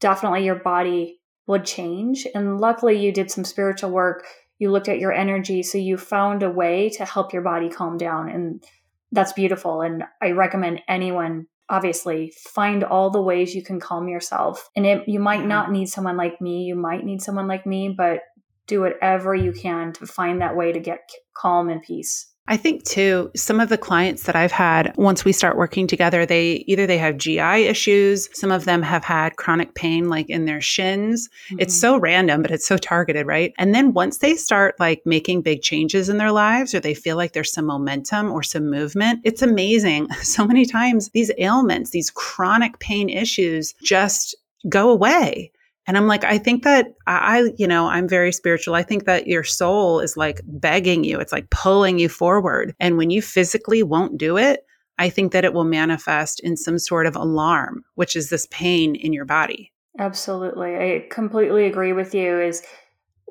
definitely 0.00 0.44
your 0.44 0.56
body 0.56 1.20
would 1.46 1.64
change. 1.64 2.26
And 2.34 2.60
luckily, 2.60 2.98
you 2.98 3.12
did 3.12 3.30
some 3.30 3.44
spiritual 3.44 3.90
work. 3.90 4.24
You 4.58 4.70
looked 4.70 4.88
at 4.88 4.98
your 4.98 5.12
energy. 5.12 5.62
So 5.62 5.78
you 5.78 5.96
found 5.96 6.42
a 6.42 6.50
way 6.50 6.88
to 6.90 7.04
help 7.04 7.32
your 7.32 7.42
body 7.42 7.68
calm 7.68 7.96
down. 7.96 8.28
And 8.28 8.64
that's 9.12 9.32
beautiful. 9.32 9.82
And 9.82 10.04
I 10.22 10.30
recommend 10.32 10.82
anyone 10.88 11.46
obviously 11.68 12.32
find 12.36 12.84
all 12.84 13.10
the 13.10 13.22
ways 13.22 13.54
you 13.54 13.62
can 13.62 13.80
calm 13.80 14.08
yourself 14.08 14.68
and 14.76 14.84
it, 14.84 15.08
you 15.08 15.18
might 15.18 15.46
not 15.46 15.72
need 15.72 15.88
someone 15.88 16.16
like 16.16 16.40
me 16.40 16.64
you 16.64 16.74
might 16.74 17.04
need 17.04 17.22
someone 17.22 17.48
like 17.48 17.64
me 17.64 17.88
but 17.88 18.20
do 18.66 18.80
whatever 18.80 19.34
you 19.34 19.52
can 19.52 19.92
to 19.92 20.06
find 20.06 20.40
that 20.40 20.56
way 20.56 20.72
to 20.72 20.80
get 20.80 21.08
calm 21.34 21.70
and 21.70 21.82
peace 21.82 22.33
I 22.46 22.58
think 22.58 22.84
too, 22.84 23.30
some 23.34 23.58
of 23.58 23.70
the 23.70 23.78
clients 23.78 24.24
that 24.24 24.36
I've 24.36 24.52
had, 24.52 24.94
once 24.98 25.24
we 25.24 25.32
start 25.32 25.56
working 25.56 25.86
together, 25.86 26.26
they 26.26 26.64
either 26.66 26.86
they 26.86 26.98
have 26.98 27.16
GI 27.16 27.64
issues, 27.64 28.28
some 28.38 28.52
of 28.52 28.66
them 28.66 28.82
have 28.82 29.02
had 29.02 29.36
chronic 29.36 29.74
pain 29.74 30.10
like 30.10 30.28
in 30.28 30.44
their 30.44 30.60
shins. 30.60 31.30
Mm-hmm. 31.48 31.60
It's 31.60 31.74
so 31.74 31.96
random, 31.96 32.42
but 32.42 32.50
it's 32.50 32.66
so 32.66 32.76
targeted, 32.76 33.26
right? 33.26 33.54
And 33.56 33.74
then 33.74 33.94
once 33.94 34.18
they 34.18 34.34
start 34.34 34.78
like 34.78 35.00
making 35.06 35.40
big 35.40 35.62
changes 35.62 36.10
in 36.10 36.18
their 36.18 36.32
lives 36.32 36.74
or 36.74 36.80
they 36.80 36.92
feel 36.92 37.16
like 37.16 37.32
there's 37.32 37.52
some 37.52 37.64
momentum 37.64 38.30
or 38.30 38.42
some 38.42 38.68
movement, 38.70 39.20
it's 39.24 39.42
amazing. 39.42 40.08
So 40.34 40.46
many 40.46 40.64
times 40.64 41.10
these 41.10 41.30
ailments, 41.38 41.90
these 41.90 42.10
chronic 42.10 42.78
pain 42.80 43.08
issues 43.08 43.72
just 43.82 44.34
go 44.68 44.90
away. 44.90 45.52
And 45.86 45.96
I'm 45.96 46.06
like, 46.06 46.24
I 46.24 46.38
think 46.38 46.64
that 46.64 46.94
I, 47.06 47.50
you 47.56 47.66
know, 47.66 47.88
I'm 47.88 48.08
very 48.08 48.32
spiritual. 48.32 48.74
I 48.74 48.82
think 48.82 49.04
that 49.04 49.26
your 49.26 49.44
soul 49.44 50.00
is 50.00 50.16
like 50.16 50.40
begging 50.44 51.04
you, 51.04 51.20
it's 51.20 51.32
like 51.32 51.50
pulling 51.50 51.98
you 51.98 52.08
forward. 52.08 52.74
And 52.80 52.96
when 52.96 53.10
you 53.10 53.20
physically 53.20 53.82
won't 53.82 54.18
do 54.18 54.38
it, 54.38 54.64
I 54.98 55.10
think 55.10 55.32
that 55.32 55.44
it 55.44 55.52
will 55.52 55.64
manifest 55.64 56.40
in 56.40 56.56
some 56.56 56.78
sort 56.78 57.06
of 57.06 57.16
alarm, 57.16 57.84
which 57.96 58.16
is 58.16 58.30
this 58.30 58.46
pain 58.50 58.94
in 58.94 59.12
your 59.12 59.24
body. 59.24 59.72
Absolutely. 59.98 60.76
I 60.76 61.06
completely 61.10 61.66
agree 61.66 61.92
with 61.92 62.14
you 62.14 62.40
is 62.40 62.62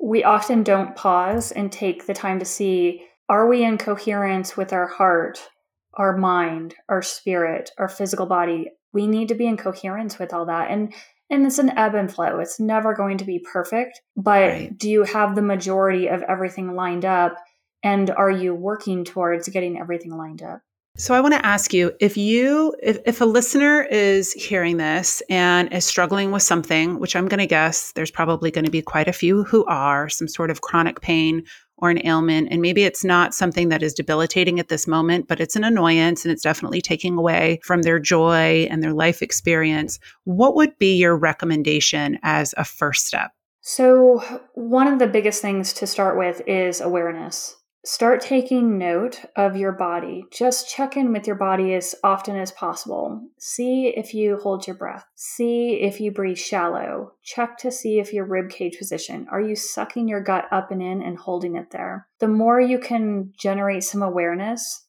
we 0.00 0.24
often 0.24 0.62
don't 0.62 0.96
pause 0.96 1.52
and 1.52 1.70
take 1.70 2.06
the 2.06 2.14
time 2.14 2.38
to 2.38 2.44
see 2.44 3.04
are 3.28 3.48
we 3.48 3.64
in 3.64 3.78
coherence 3.78 4.56
with 4.56 4.72
our 4.72 4.86
heart, 4.86 5.48
our 5.94 6.16
mind, 6.16 6.74
our 6.88 7.00
spirit, 7.00 7.70
our 7.78 7.88
physical 7.88 8.26
body? 8.26 8.70
We 8.92 9.06
need 9.06 9.28
to 9.28 9.34
be 9.34 9.46
in 9.46 9.56
coherence 9.56 10.18
with 10.18 10.34
all 10.34 10.46
that. 10.46 10.70
And 10.70 10.92
and 11.30 11.46
it's 11.46 11.58
an 11.58 11.70
ebb 11.76 11.94
and 11.94 12.12
flow. 12.12 12.38
It's 12.38 12.60
never 12.60 12.94
going 12.94 13.18
to 13.18 13.24
be 13.24 13.38
perfect, 13.38 14.00
but 14.16 14.48
right. 14.48 14.78
do 14.78 14.90
you 14.90 15.04
have 15.04 15.34
the 15.34 15.42
majority 15.42 16.08
of 16.08 16.22
everything 16.22 16.74
lined 16.74 17.04
up? 17.04 17.36
And 17.82 18.10
are 18.10 18.30
you 18.30 18.54
working 18.54 19.04
towards 19.04 19.48
getting 19.48 19.78
everything 19.78 20.16
lined 20.16 20.42
up? 20.42 20.60
So 20.96 21.12
I 21.12 21.20
want 21.20 21.34
to 21.34 21.44
ask 21.44 21.74
you 21.74 21.90
if 21.98 22.16
you 22.16 22.72
if, 22.80 22.98
if 23.04 23.20
a 23.20 23.24
listener 23.24 23.82
is 23.82 24.32
hearing 24.32 24.76
this 24.76 25.22
and 25.28 25.72
is 25.72 25.84
struggling 25.84 26.30
with 26.30 26.44
something, 26.44 27.00
which 27.00 27.16
I'm 27.16 27.26
going 27.26 27.40
to 27.40 27.46
guess 27.46 27.90
there's 27.92 28.12
probably 28.12 28.52
going 28.52 28.64
to 28.64 28.70
be 28.70 28.80
quite 28.80 29.08
a 29.08 29.12
few 29.12 29.42
who 29.42 29.64
are, 29.64 30.08
some 30.08 30.28
sort 30.28 30.50
of 30.50 30.60
chronic 30.60 31.00
pain 31.00 31.44
or 31.78 31.90
an 31.90 32.04
ailment. 32.06 32.48
And 32.50 32.62
maybe 32.62 32.84
it's 32.84 33.04
not 33.04 33.34
something 33.34 33.68
that 33.68 33.82
is 33.82 33.94
debilitating 33.94 34.60
at 34.60 34.68
this 34.68 34.86
moment, 34.86 35.28
but 35.28 35.40
it's 35.40 35.56
an 35.56 35.64
annoyance 35.64 36.24
and 36.24 36.32
it's 36.32 36.42
definitely 36.42 36.80
taking 36.80 37.16
away 37.16 37.60
from 37.64 37.82
their 37.82 37.98
joy 37.98 38.66
and 38.70 38.82
their 38.82 38.92
life 38.92 39.22
experience. 39.22 39.98
What 40.24 40.54
would 40.54 40.78
be 40.78 40.96
your 40.96 41.16
recommendation 41.16 42.18
as 42.22 42.54
a 42.56 42.64
first 42.64 43.06
step? 43.06 43.32
So, 43.60 44.18
one 44.52 44.86
of 44.86 44.98
the 44.98 45.06
biggest 45.06 45.40
things 45.40 45.72
to 45.74 45.86
start 45.86 46.18
with 46.18 46.42
is 46.46 46.82
awareness 46.82 47.56
start 47.84 48.22
taking 48.22 48.78
note 48.78 49.24
of 49.36 49.56
your 49.56 49.72
body. 49.72 50.24
Just 50.32 50.70
check 50.70 50.96
in 50.96 51.12
with 51.12 51.26
your 51.26 51.36
body 51.36 51.74
as 51.74 51.94
often 52.02 52.36
as 52.36 52.50
possible. 52.50 53.20
See 53.38 53.92
if 53.94 54.14
you 54.14 54.38
hold 54.38 54.66
your 54.66 54.76
breath. 54.76 55.04
See 55.14 55.80
if 55.82 56.00
you 56.00 56.10
breathe 56.10 56.38
shallow. 56.38 57.12
Check 57.22 57.58
to 57.58 57.70
see 57.70 57.98
if 57.98 58.12
your 58.12 58.24
rib 58.24 58.48
cage 58.48 58.78
position. 58.78 59.26
Are 59.30 59.40
you 59.40 59.54
sucking 59.54 60.08
your 60.08 60.22
gut 60.22 60.46
up 60.50 60.70
and 60.70 60.82
in 60.82 61.02
and 61.02 61.18
holding 61.18 61.56
it 61.56 61.70
there? 61.70 62.08
The 62.20 62.28
more 62.28 62.60
you 62.60 62.78
can 62.78 63.32
generate 63.38 63.84
some 63.84 64.02
awareness, 64.02 64.86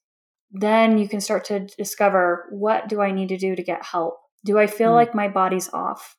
then 0.51 0.97
you 0.97 1.09
can 1.09 1.19
start 1.19 1.43
to 1.45 1.67
discover 1.77 2.45
what 2.49 2.87
do 2.87 3.01
I 3.01 3.11
need 3.11 3.29
to 3.29 3.37
do 3.37 3.55
to 3.55 3.63
get 3.63 3.83
help? 3.83 4.17
Do 4.45 4.57
I 4.57 4.67
feel 4.67 4.91
mm. 4.91 4.95
like 4.95 5.13
my 5.13 5.27
body's 5.27 5.69
off? 5.73 6.15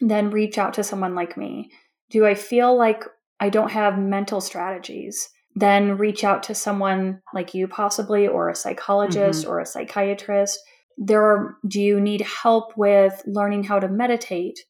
Then 0.00 0.30
reach 0.30 0.56
out 0.56 0.74
to 0.74 0.84
someone 0.84 1.16
like 1.16 1.36
me. 1.36 1.70
Do 2.10 2.24
I 2.24 2.34
feel 2.34 2.76
like 2.76 3.02
I 3.40 3.48
don't 3.48 3.70
have 3.72 3.98
mental 3.98 4.40
strategies? 4.40 5.28
Then 5.58 5.96
reach 5.96 6.22
out 6.22 6.44
to 6.44 6.54
someone 6.54 7.20
like 7.34 7.54
you 7.54 7.66
possibly 7.66 8.28
or 8.28 8.48
a 8.48 8.54
psychologist 8.54 9.42
mm-hmm. 9.42 9.50
or 9.50 9.60
a 9.60 9.66
psychiatrist 9.66 10.58
there 10.98 11.22
are 11.22 11.56
do 11.66 11.80
you 11.80 12.00
need 12.00 12.20
help 12.20 12.76
with 12.76 13.22
learning 13.26 13.64
how 13.64 13.78
to 13.78 13.88
meditate 13.88 14.60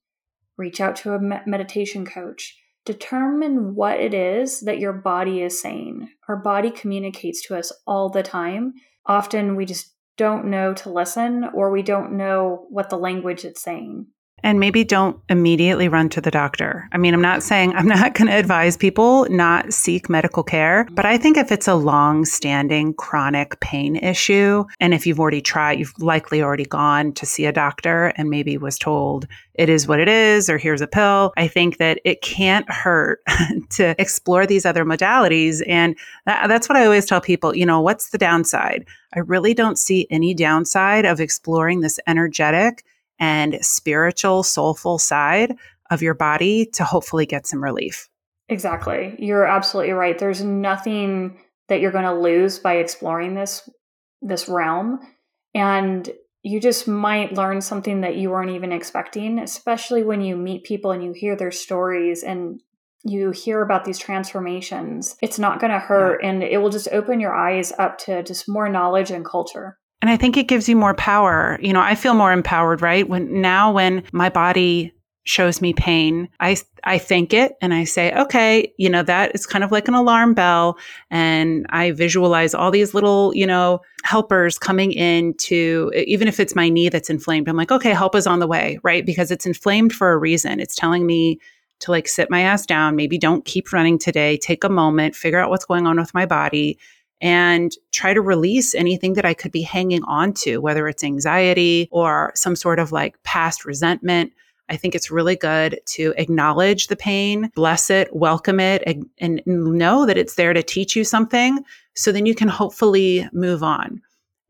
reach 0.57 0.81
out 0.81 0.97
to 0.97 1.13
a 1.13 1.21
me- 1.21 1.37
meditation 1.47 2.07
coach 2.07 2.57
determine 2.87 3.75
what 3.75 4.01
it 4.01 4.15
is 4.15 4.61
that 4.61 4.79
your 4.79 4.95
body 4.95 5.43
is 5.43 5.61
saying. 5.61 6.09
Our 6.29 6.37
body 6.37 6.71
communicates 6.71 7.43
to 7.47 7.57
us 7.57 7.73
all 7.87 8.09
the 8.09 8.23
time. 8.23 8.75
Often 9.05 9.57
we 9.57 9.67
just 9.67 9.93
don't 10.17 10.47
know 10.47 10.73
to 10.73 10.91
listen 10.91 11.45
or 11.53 11.71
we 11.71 11.83
don't 11.83 12.17
know 12.17 12.65
what 12.71 12.89
the 12.89 12.97
language 12.97 13.45
it's 13.45 13.61
saying. 13.61 14.07
And 14.43 14.61
maybe 14.61 14.85
don't 14.85 15.19
immediately 15.29 15.89
run 15.89 16.09
to 16.11 16.21
the 16.21 16.31
doctor. 16.31 16.89
I 16.93 16.99
mean, 16.99 17.15
I'm 17.15 17.23
not 17.23 17.43
saying 17.43 17.75
I'm 17.75 17.89
not 17.89 18.15
going 18.15 18.29
to 18.29 18.37
advise 18.37 18.77
people 18.77 19.27
not 19.31 19.73
seek 19.73 20.09
medical 20.09 20.43
care, 20.43 20.87
but 20.93 21.05
I 21.05 21.17
think 21.19 21.37
if 21.37 21.51
it's 21.51 21.67
a 21.67 21.75
long 21.75 22.25
standing 22.25 22.95
chronic 22.95 23.59
pain 23.61 23.97
issue, 23.97 24.65
and 24.79 24.95
if 24.95 25.07
you've 25.07 25.19
already 25.19 25.41
tried, 25.41 25.79
you've 25.79 25.99
likely 25.99 26.43
already 26.43 26.67
gone 26.67 27.13
to 27.15 27.27
see 27.27 27.47
a 27.47 27.53
doctor 27.53 28.13
and 28.17 28.31
maybe 28.31 28.57
was 28.59 28.79
told 28.79 29.27
it 29.55 29.69
is 29.69 29.89
what 29.89 30.01
it 30.01 30.09
is, 30.09 30.51
or 30.51 30.59
here's 30.59 30.83
a 30.83 30.87
pill. 30.87 31.33
I 31.37 31.49
think 31.49 31.79
that 31.79 32.01
it 32.05 32.21
can't 32.21 32.71
hurt 32.71 33.21
to 33.71 34.01
explore 34.01 34.47
these 34.47 34.67
other 34.67 34.85
modalities. 34.85 35.63
And 35.67 35.97
that, 36.27 36.49
that's 36.49 36.69
what 36.69 36.77
I 36.77 36.85
always 36.85 37.07
tell 37.07 37.21
people, 37.21 37.57
you 37.57 37.67
know, 37.67 37.81
what's 37.81 38.11
the 38.11 38.19
downside? 38.19 38.87
I 39.15 39.21
really 39.21 39.55
don't 39.55 39.79
see 39.79 40.07
any 40.11 40.35
downside 40.35 41.07
of 41.07 41.21
exploring 41.21 41.81
this 41.81 41.99
energetic 42.07 42.85
and 43.19 43.59
spiritual, 43.63 44.43
soulful 44.43 44.99
side 44.99 45.55
of 45.91 46.03
your 46.03 46.15
body 46.15 46.67
to 46.75 46.85
hopefully 46.85 47.27
get 47.27 47.47
some 47.47 47.63
relief. 47.63 48.09
Exactly. 48.49 49.15
You're 49.19 49.47
absolutely 49.47 49.93
right. 49.93 50.19
There's 50.19 50.43
nothing 50.43 51.39
that 51.69 51.81
you're 51.81 51.93
going 51.93 52.05
to 52.05 52.15
lose 52.15 52.59
by 52.59 52.75
exploring 52.75 53.35
this 53.35 53.69
this 54.23 54.49
realm 54.49 55.01
and 55.55 56.11
you 56.43 56.61
just 56.61 56.87
might 56.87 57.33
learn 57.33 57.61
something 57.61 58.03
that 58.03 58.15
you 58.15 58.31
weren't 58.31 58.53
even 58.53 58.71
expecting, 58.71 59.41
especially 59.41 60.05
when 60.05 60.21
you 60.21 60.37
meet 60.37 60.63
people 60.63 60.93
and 60.93 61.03
you 61.03 61.13
hear 61.13 61.35
their 61.35 61.51
stories 61.51 62.23
and 62.23 62.61
you 63.03 63.33
hear 63.33 63.63
about 63.63 63.85
these 63.85 63.99
transformations. 63.99 65.17
It's 65.21 65.41
not 65.41 65.59
going 65.59 65.73
to 65.73 65.81
hurt 65.81 66.21
yeah. 66.23 66.29
and 66.29 66.45
it 66.45 66.59
will 66.59 66.71
just 66.71 66.89
open 66.93 67.19
your 67.19 67.35
eyes 67.35 67.73
up 67.79 67.99
to 68.01 68.23
just 68.23 68.49
more 68.49 68.69
knowledge 68.69 69.11
and 69.11 69.25
culture. 69.25 69.77
And 70.03 70.11
I 70.11 70.17
think 70.17 70.37
it 70.37 70.49
gives 70.49 70.69
you 70.69 70.77
more 70.77 70.95
power. 70.95 71.59
You 71.61 71.73
know, 71.73 71.81
I 71.81 71.95
feel 71.95 72.15
more 72.15 72.33
empowered, 72.33 72.83
right? 72.83 73.09
When 73.09 73.41
now 73.41 73.73
when 73.73 74.03
my 74.13 74.29
body 74.29 74.93
shows 75.25 75.61
me 75.61 75.73
pain, 75.73 76.29
I 76.39 76.57
I 76.85 76.99
think 76.99 77.35
it 77.35 77.57
and 77.61 77.75
I 77.75 77.83
say, 77.85 78.13
okay, 78.15 78.73
you 78.79 78.89
know, 78.89 79.03
that 79.03 79.35
is 79.35 79.45
kind 79.45 79.65
of 79.65 79.73
like 79.73 79.89
an 79.89 79.95
alarm 79.95 80.35
bell 80.35 80.79
and 81.11 81.67
I 81.71 81.91
visualize 81.91 82.55
all 82.55 82.71
these 82.71 82.95
little, 82.95 83.35
you 83.35 83.47
know, 83.47 83.81
helpers 84.05 84.59
coming 84.59 84.93
in 84.93 85.35
to 85.39 85.91
even 86.07 86.29
if 86.29 86.39
it's 86.39 86.55
my 86.55 86.69
knee 86.69 86.89
that's 86.89 87.11
inflamed, 87.11 87.49
I'm 87.49 87.57
like, 87.57 87.73
okay, 87.73 87.93
help 87.93 88.15
is 88.15 88.27
on 88.27 88.39
the 88.39 88.47
way, 88.47 88.79
right? 88.85 89.05
Because 89.05 89.33
it's 89.33 89.47
inflamed 89.47 89.93
for 89.93 90.13
a 90.13 90.19
reason. 90.19 90.61
It's 90.61 90.77
telling 90.77 91.07
me 91.07 91.41
to 91.81 91.91
like 91.91 92.07
sit 92.07 92.31
my 92.31 92.43
ass 92.43 92.65
down, 92.65 92.95
maybe 92.97 93.19
don't 93.19 93.45
keep 93.45 93.73
running 93.73 93.99
today, 93.99 94.37
take 94.37 94.63
a 94.63 94.69
moment, 94.69 95.17
figure 95.17 95.41
out 95.41 95.51
what's 95.51 95.65
going 95.65 95.87
on 95.87 95.97
with 95.97 96.15
my 96.15 96.25
body 96.25 96.79
and 97.21 97.73
try 97.93 98.13
to 98.13 98.21
release 98.21 98.75
anything 98.75 99.15
that 99.15 99.25
I 99.25 99.35
could 99.35 99.53
be 99.53 99.63
hanging 99.63 100.03
on 100.05 100.33
to, 100.35 100.59
whether 100.59 100.87
it's 100.89 101.05
anxiety 101.05 101.89
or 101.91 102.33
some 102.35 102.57
sort 102.57 102.79
of 102.79 102.93
like 102.93 103.23
past 103.23 103.65
resentment. 103.65 104.33
I 104.69 104.77
think 104.77 104.95
it's 104.95 105.11
really 105.11 105.37
good 105.37 105.81
to 105.87 106.13
acknowledge 106.17 106.89
the 106.89 106.97
pain, 106.97 107.51
bless 107.55 107.89
it, 107.89 108.15
welcome 108.15 108.59
it, 108.59 108.83
and, 108.85 109.09
and 109.19 109.41
know 109.47 110.07
that 110.07 110.19
it's 110.19 110.35
there 110.35 110.53
to 110.53 110.63
teach 110.63 110.97
you 110.97 111.05
something. 111.05 111.65
So 111.95 112.13
then 112.13 112.27
you 112.27 112.35
can 112.35 112.49
hopefully 112.49 113.29
move 113.33 113.63
on. 113.63 114.03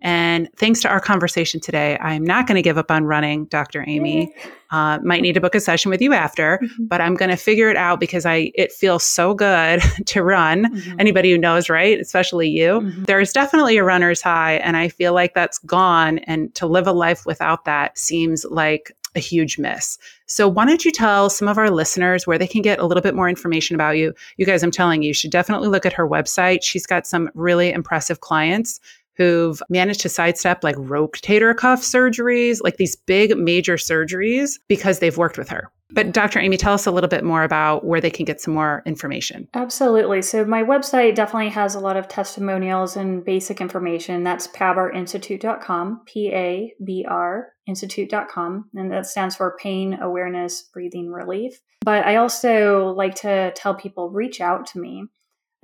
And 0.03 0.49
thanks 0.57 0.81
to 0.83 0.89
our 0.89 1.01
conversation 1.01 1.59
today, 1.59 1.97
I'm 2.01 2.23
not 2.23 2.47
going 2.47 2.57
to 2.57 2.63
give 2.63 2.77
up 2.77 2.91
on 2.91 3.05
running, 3.05 3.47
Dr. 3.47 3.83
Amy. 3.87 4.33
Uh, 4.71 4.99
might 5.03 5.23
need 5.23 5.33
to 5.33 5.41
book 5.41 5.55
a 5.55 5.61
session 5.61 5.91
with 5.91 6.03
you 6.03 6.13
after, 6.13 6.59
mm-hmm. 6.63 6.87
but 6.87 7.01
I'm 7.01 7.15
going 7.15 7.31
to 7.31 7.37
figure 7.37 7.71
it 7.71 7.77
out 7.77 7.99
because 7.99 8.27
I 8.27 8.51
it 8.55 8.73
feels 8.73 9.05
so 9.05 9.33
good 9.33 9.81
to 10.07 10.23
run. 10.23 10.65
Mm-hmm. 10.65 11.01
Anybody 11.01 11.33
who 11.33 11.39
knows, 11.39 11.71
right? 11.71 11.99
Especially 11.99 12.49
you. 12.49 12.81
Mm-hmm. 12.81 13.05
There's 13.05 13.33
definitely 13.33 13.79
a 13.79 13.85
runner's 13.85 14.21
high, 14.21 14.55
and 14.57 14.77
I 14.77 14.89
feel 14.89 15.15
like 15.15 15.35
that's 15.35 15.59
gone. 15.61 16.19
And 16.21 16.55
to 16.57 16.67
live 16.67 16.87
a 16.87 16.93
life 16.93 17.25
without 17.25 17.65
that 17.65 17.97
seems 17.97 18.45
like 18.45 18.93
a 19.15 19.19
huge 19.19 19.59
miss. 19.59 19.99
So, 20.27 20.47
why 20.47 20.67
don't 20.67 20.85
you 20.85 20.93
tell 20.93 21.31
some 21.31 21.49
of 21.49 21.57
our 21.57 21.71
listeners 21.71 22.27
where 22.27 22.39
they 22.39 22.47
can 22.47 22.61
get 22.61 22.79
a 22.79 22.87
little 22.87 23.03
bit 23.03 23.15
more 23.15 23.29
information 23.29 23.75
about 23.75 23.97
you? 23.97 24.13
You 24.37 24.45
guys, 24.45 24.63
I'm 24.63 24.71
telling 24.71 25.03
you, 25.03 25.09
you 25.09 25.15
should 25.15 25.31
definitely 25.31 25.69
look 25.69 25.87
at 25.87 25.95
her 25.95 26.07
website. 26.07 26.63
She's 26.63 26.87
got 26.87 27.07
some 27.07 27.31
really 27.35 27.73
impressive 27.73 28.21
clients 28.21 28.79
who've 29.17 29.63
managed 29.69 30.01
to 30.01 30.09
sidestep 30.09 30.63
like 30.63 30.77
rotator 30.77 31.57
cuff 31.57 31.83
surgeries, 31.83 32.61
like 32.63 32.77
these 32.77 32.97
big 32.97 33.37
major 33.37 33.77
surgeries 33.77 34.53
because 34.69 34.99
they've 34.99 35.17
worked 35.17 35.39
with 35.39 35.49
her. 35.49 35.71
But 35.93 36.13
Dr. 36.13 36.41
Amy, 36.41 36.57
tell 36.57 36.75
us 36.75 36.87
a 36.87 36.91
little 36.91 37.09
bit 37.09 37.23
more 37.23 37.45
about 37.45 37.85
where 37.85 38.01
they 38.01 38.11
can 38.11 38.25
get 38.25 38.41
some 38.41 38.55
more 38.55 38.83
information. 38.87 39.47
Absolutely. 39.55 40.21
So 40.21 40.45
my 40.45 40.65
website 40.65 41.15
definitely 41.15 41.51
has 41.51 41.77
a 41.77 41.81
lot 41.81 41.97
of 41.97 42.09
testimonials 42.09 42.97
and 42.97 43.25
basic 43.25 43.61
information. 43.61 44.25
That's 44.25 44.49
pabrinstitute.com, 44.49 46.03
P-A-B-R 46.07 47.53
institute.com, 47.69 48.71
and 48.75 48.93
that 48.93 49.07
stands 49.07 49.37
for 49.37 49.57
Pain 49.61 49.99
Awareness 50.01 50.63
Breathing 50.63 51.11
Relief. 51.11 51.61
But 51.85 52.05
I 52.05 52.17
also 52.17 52.93
like 52.97 53.15
to 53.17 53.53
tell 53.55 53.75
people 53.75 54.11
reach 54.11 54.41
out 54.41 54.67
to 54.67 54.81
me. 54.81 55.07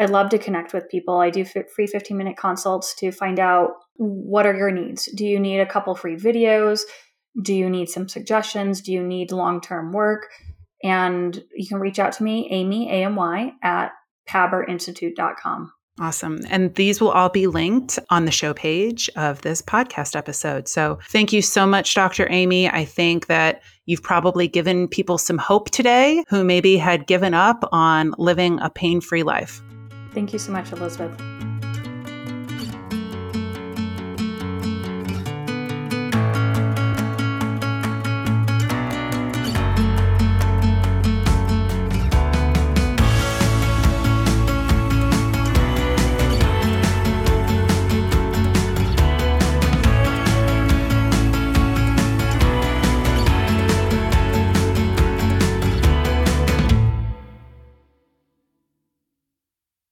I 0.02 0.06
love 0.06 0.30
to 0.30 0.38
connect 0.38 0.74
with 0.74 0.88
people. 0.88 1.18
I 1.18 1.30
do 1.30 1.44
free 1.44 1.86
15 1.86 2.16
minute 2.16 2.36
consults 2.36 2.94
to 2.96 3.12
find 3.12 3.38
out 3.38 3.70
what 3.94 4.46
are 4.46 4.56
your 4.56 4.72
needs. 4.72 5.08
Do 5.14 5.24
you 5.24 5.38
need 5.38 5.60
a 5.60 5.66
couple 5.66 5.94
free 5.94 6.16
videos? 6.16 6.80
Do 7.40 7.54
you 7.54 7.70
need 7.70 7.88
some 7.88 8.08
suggestions? 8.08 8.80
Do 8.80 8.92
you 8.92 9.02
need 9.02 9.30
long 9.30 9.60
term 9.60 9.92
work? 9.92 10.28
And 10.82 11.40
you 11.54 11.68
can 11.68 11.78
reach 11.78 12.00
out 12.00 12.12
to 12.14 12.24
me, 12.24 12.48
Amy, 12.50 12.90
A 12.90 13.04
M 13.04 13.14
Y, 13.14 13.52
at 13.62 13.92
pabrinstitute.com. 14.28 15.72
Awesome. 16.00 16.40
And 16.48 16.74
these 16.74 17.00
will 17.00 17.10
all 17.10 17.28
be 17.28 17.46
linked 17.46 17.98
on 18.10 18.24
the 18.24 18.32
show 18.32 18.54
page 18.54 19.08
of 19.14 19.42
this 19.42 19.62
podcast 19.62 20.16
episode. 20.16 20.66
So 20.66 20.98
thank 21.10 21.32
you 21.32 21.42
so 21.42 21.64
much, 21.64 21.94
Dr. 21.94 22.26
Amy. 22.30 22.68
I 22.68 22.84
think 22.84 23.26
that 23.26 23.62
you've 23.86 24.02
probably 24.02 24.48
given 24.48 24.88
people 24.88 25.18
some 25.18 25.38
hope 25.38 25.70
today 25.70 26.24
who 26.28 26.42
maybe 26.42 26.76
had 26.76 27.06
given 27.06 27.34
up 27.34 27.68
on 27.70 28.14
living 28.18 28.58
a 28.60 28.70
pain 28.70 29.00
free 29.00 29.22
life. 29.22 29.62
Thank 30.14 30.32
you 30.32 30.38
so 30.38 30.52
much, 30.52 30.72
Elizabeth. 30.72 31.51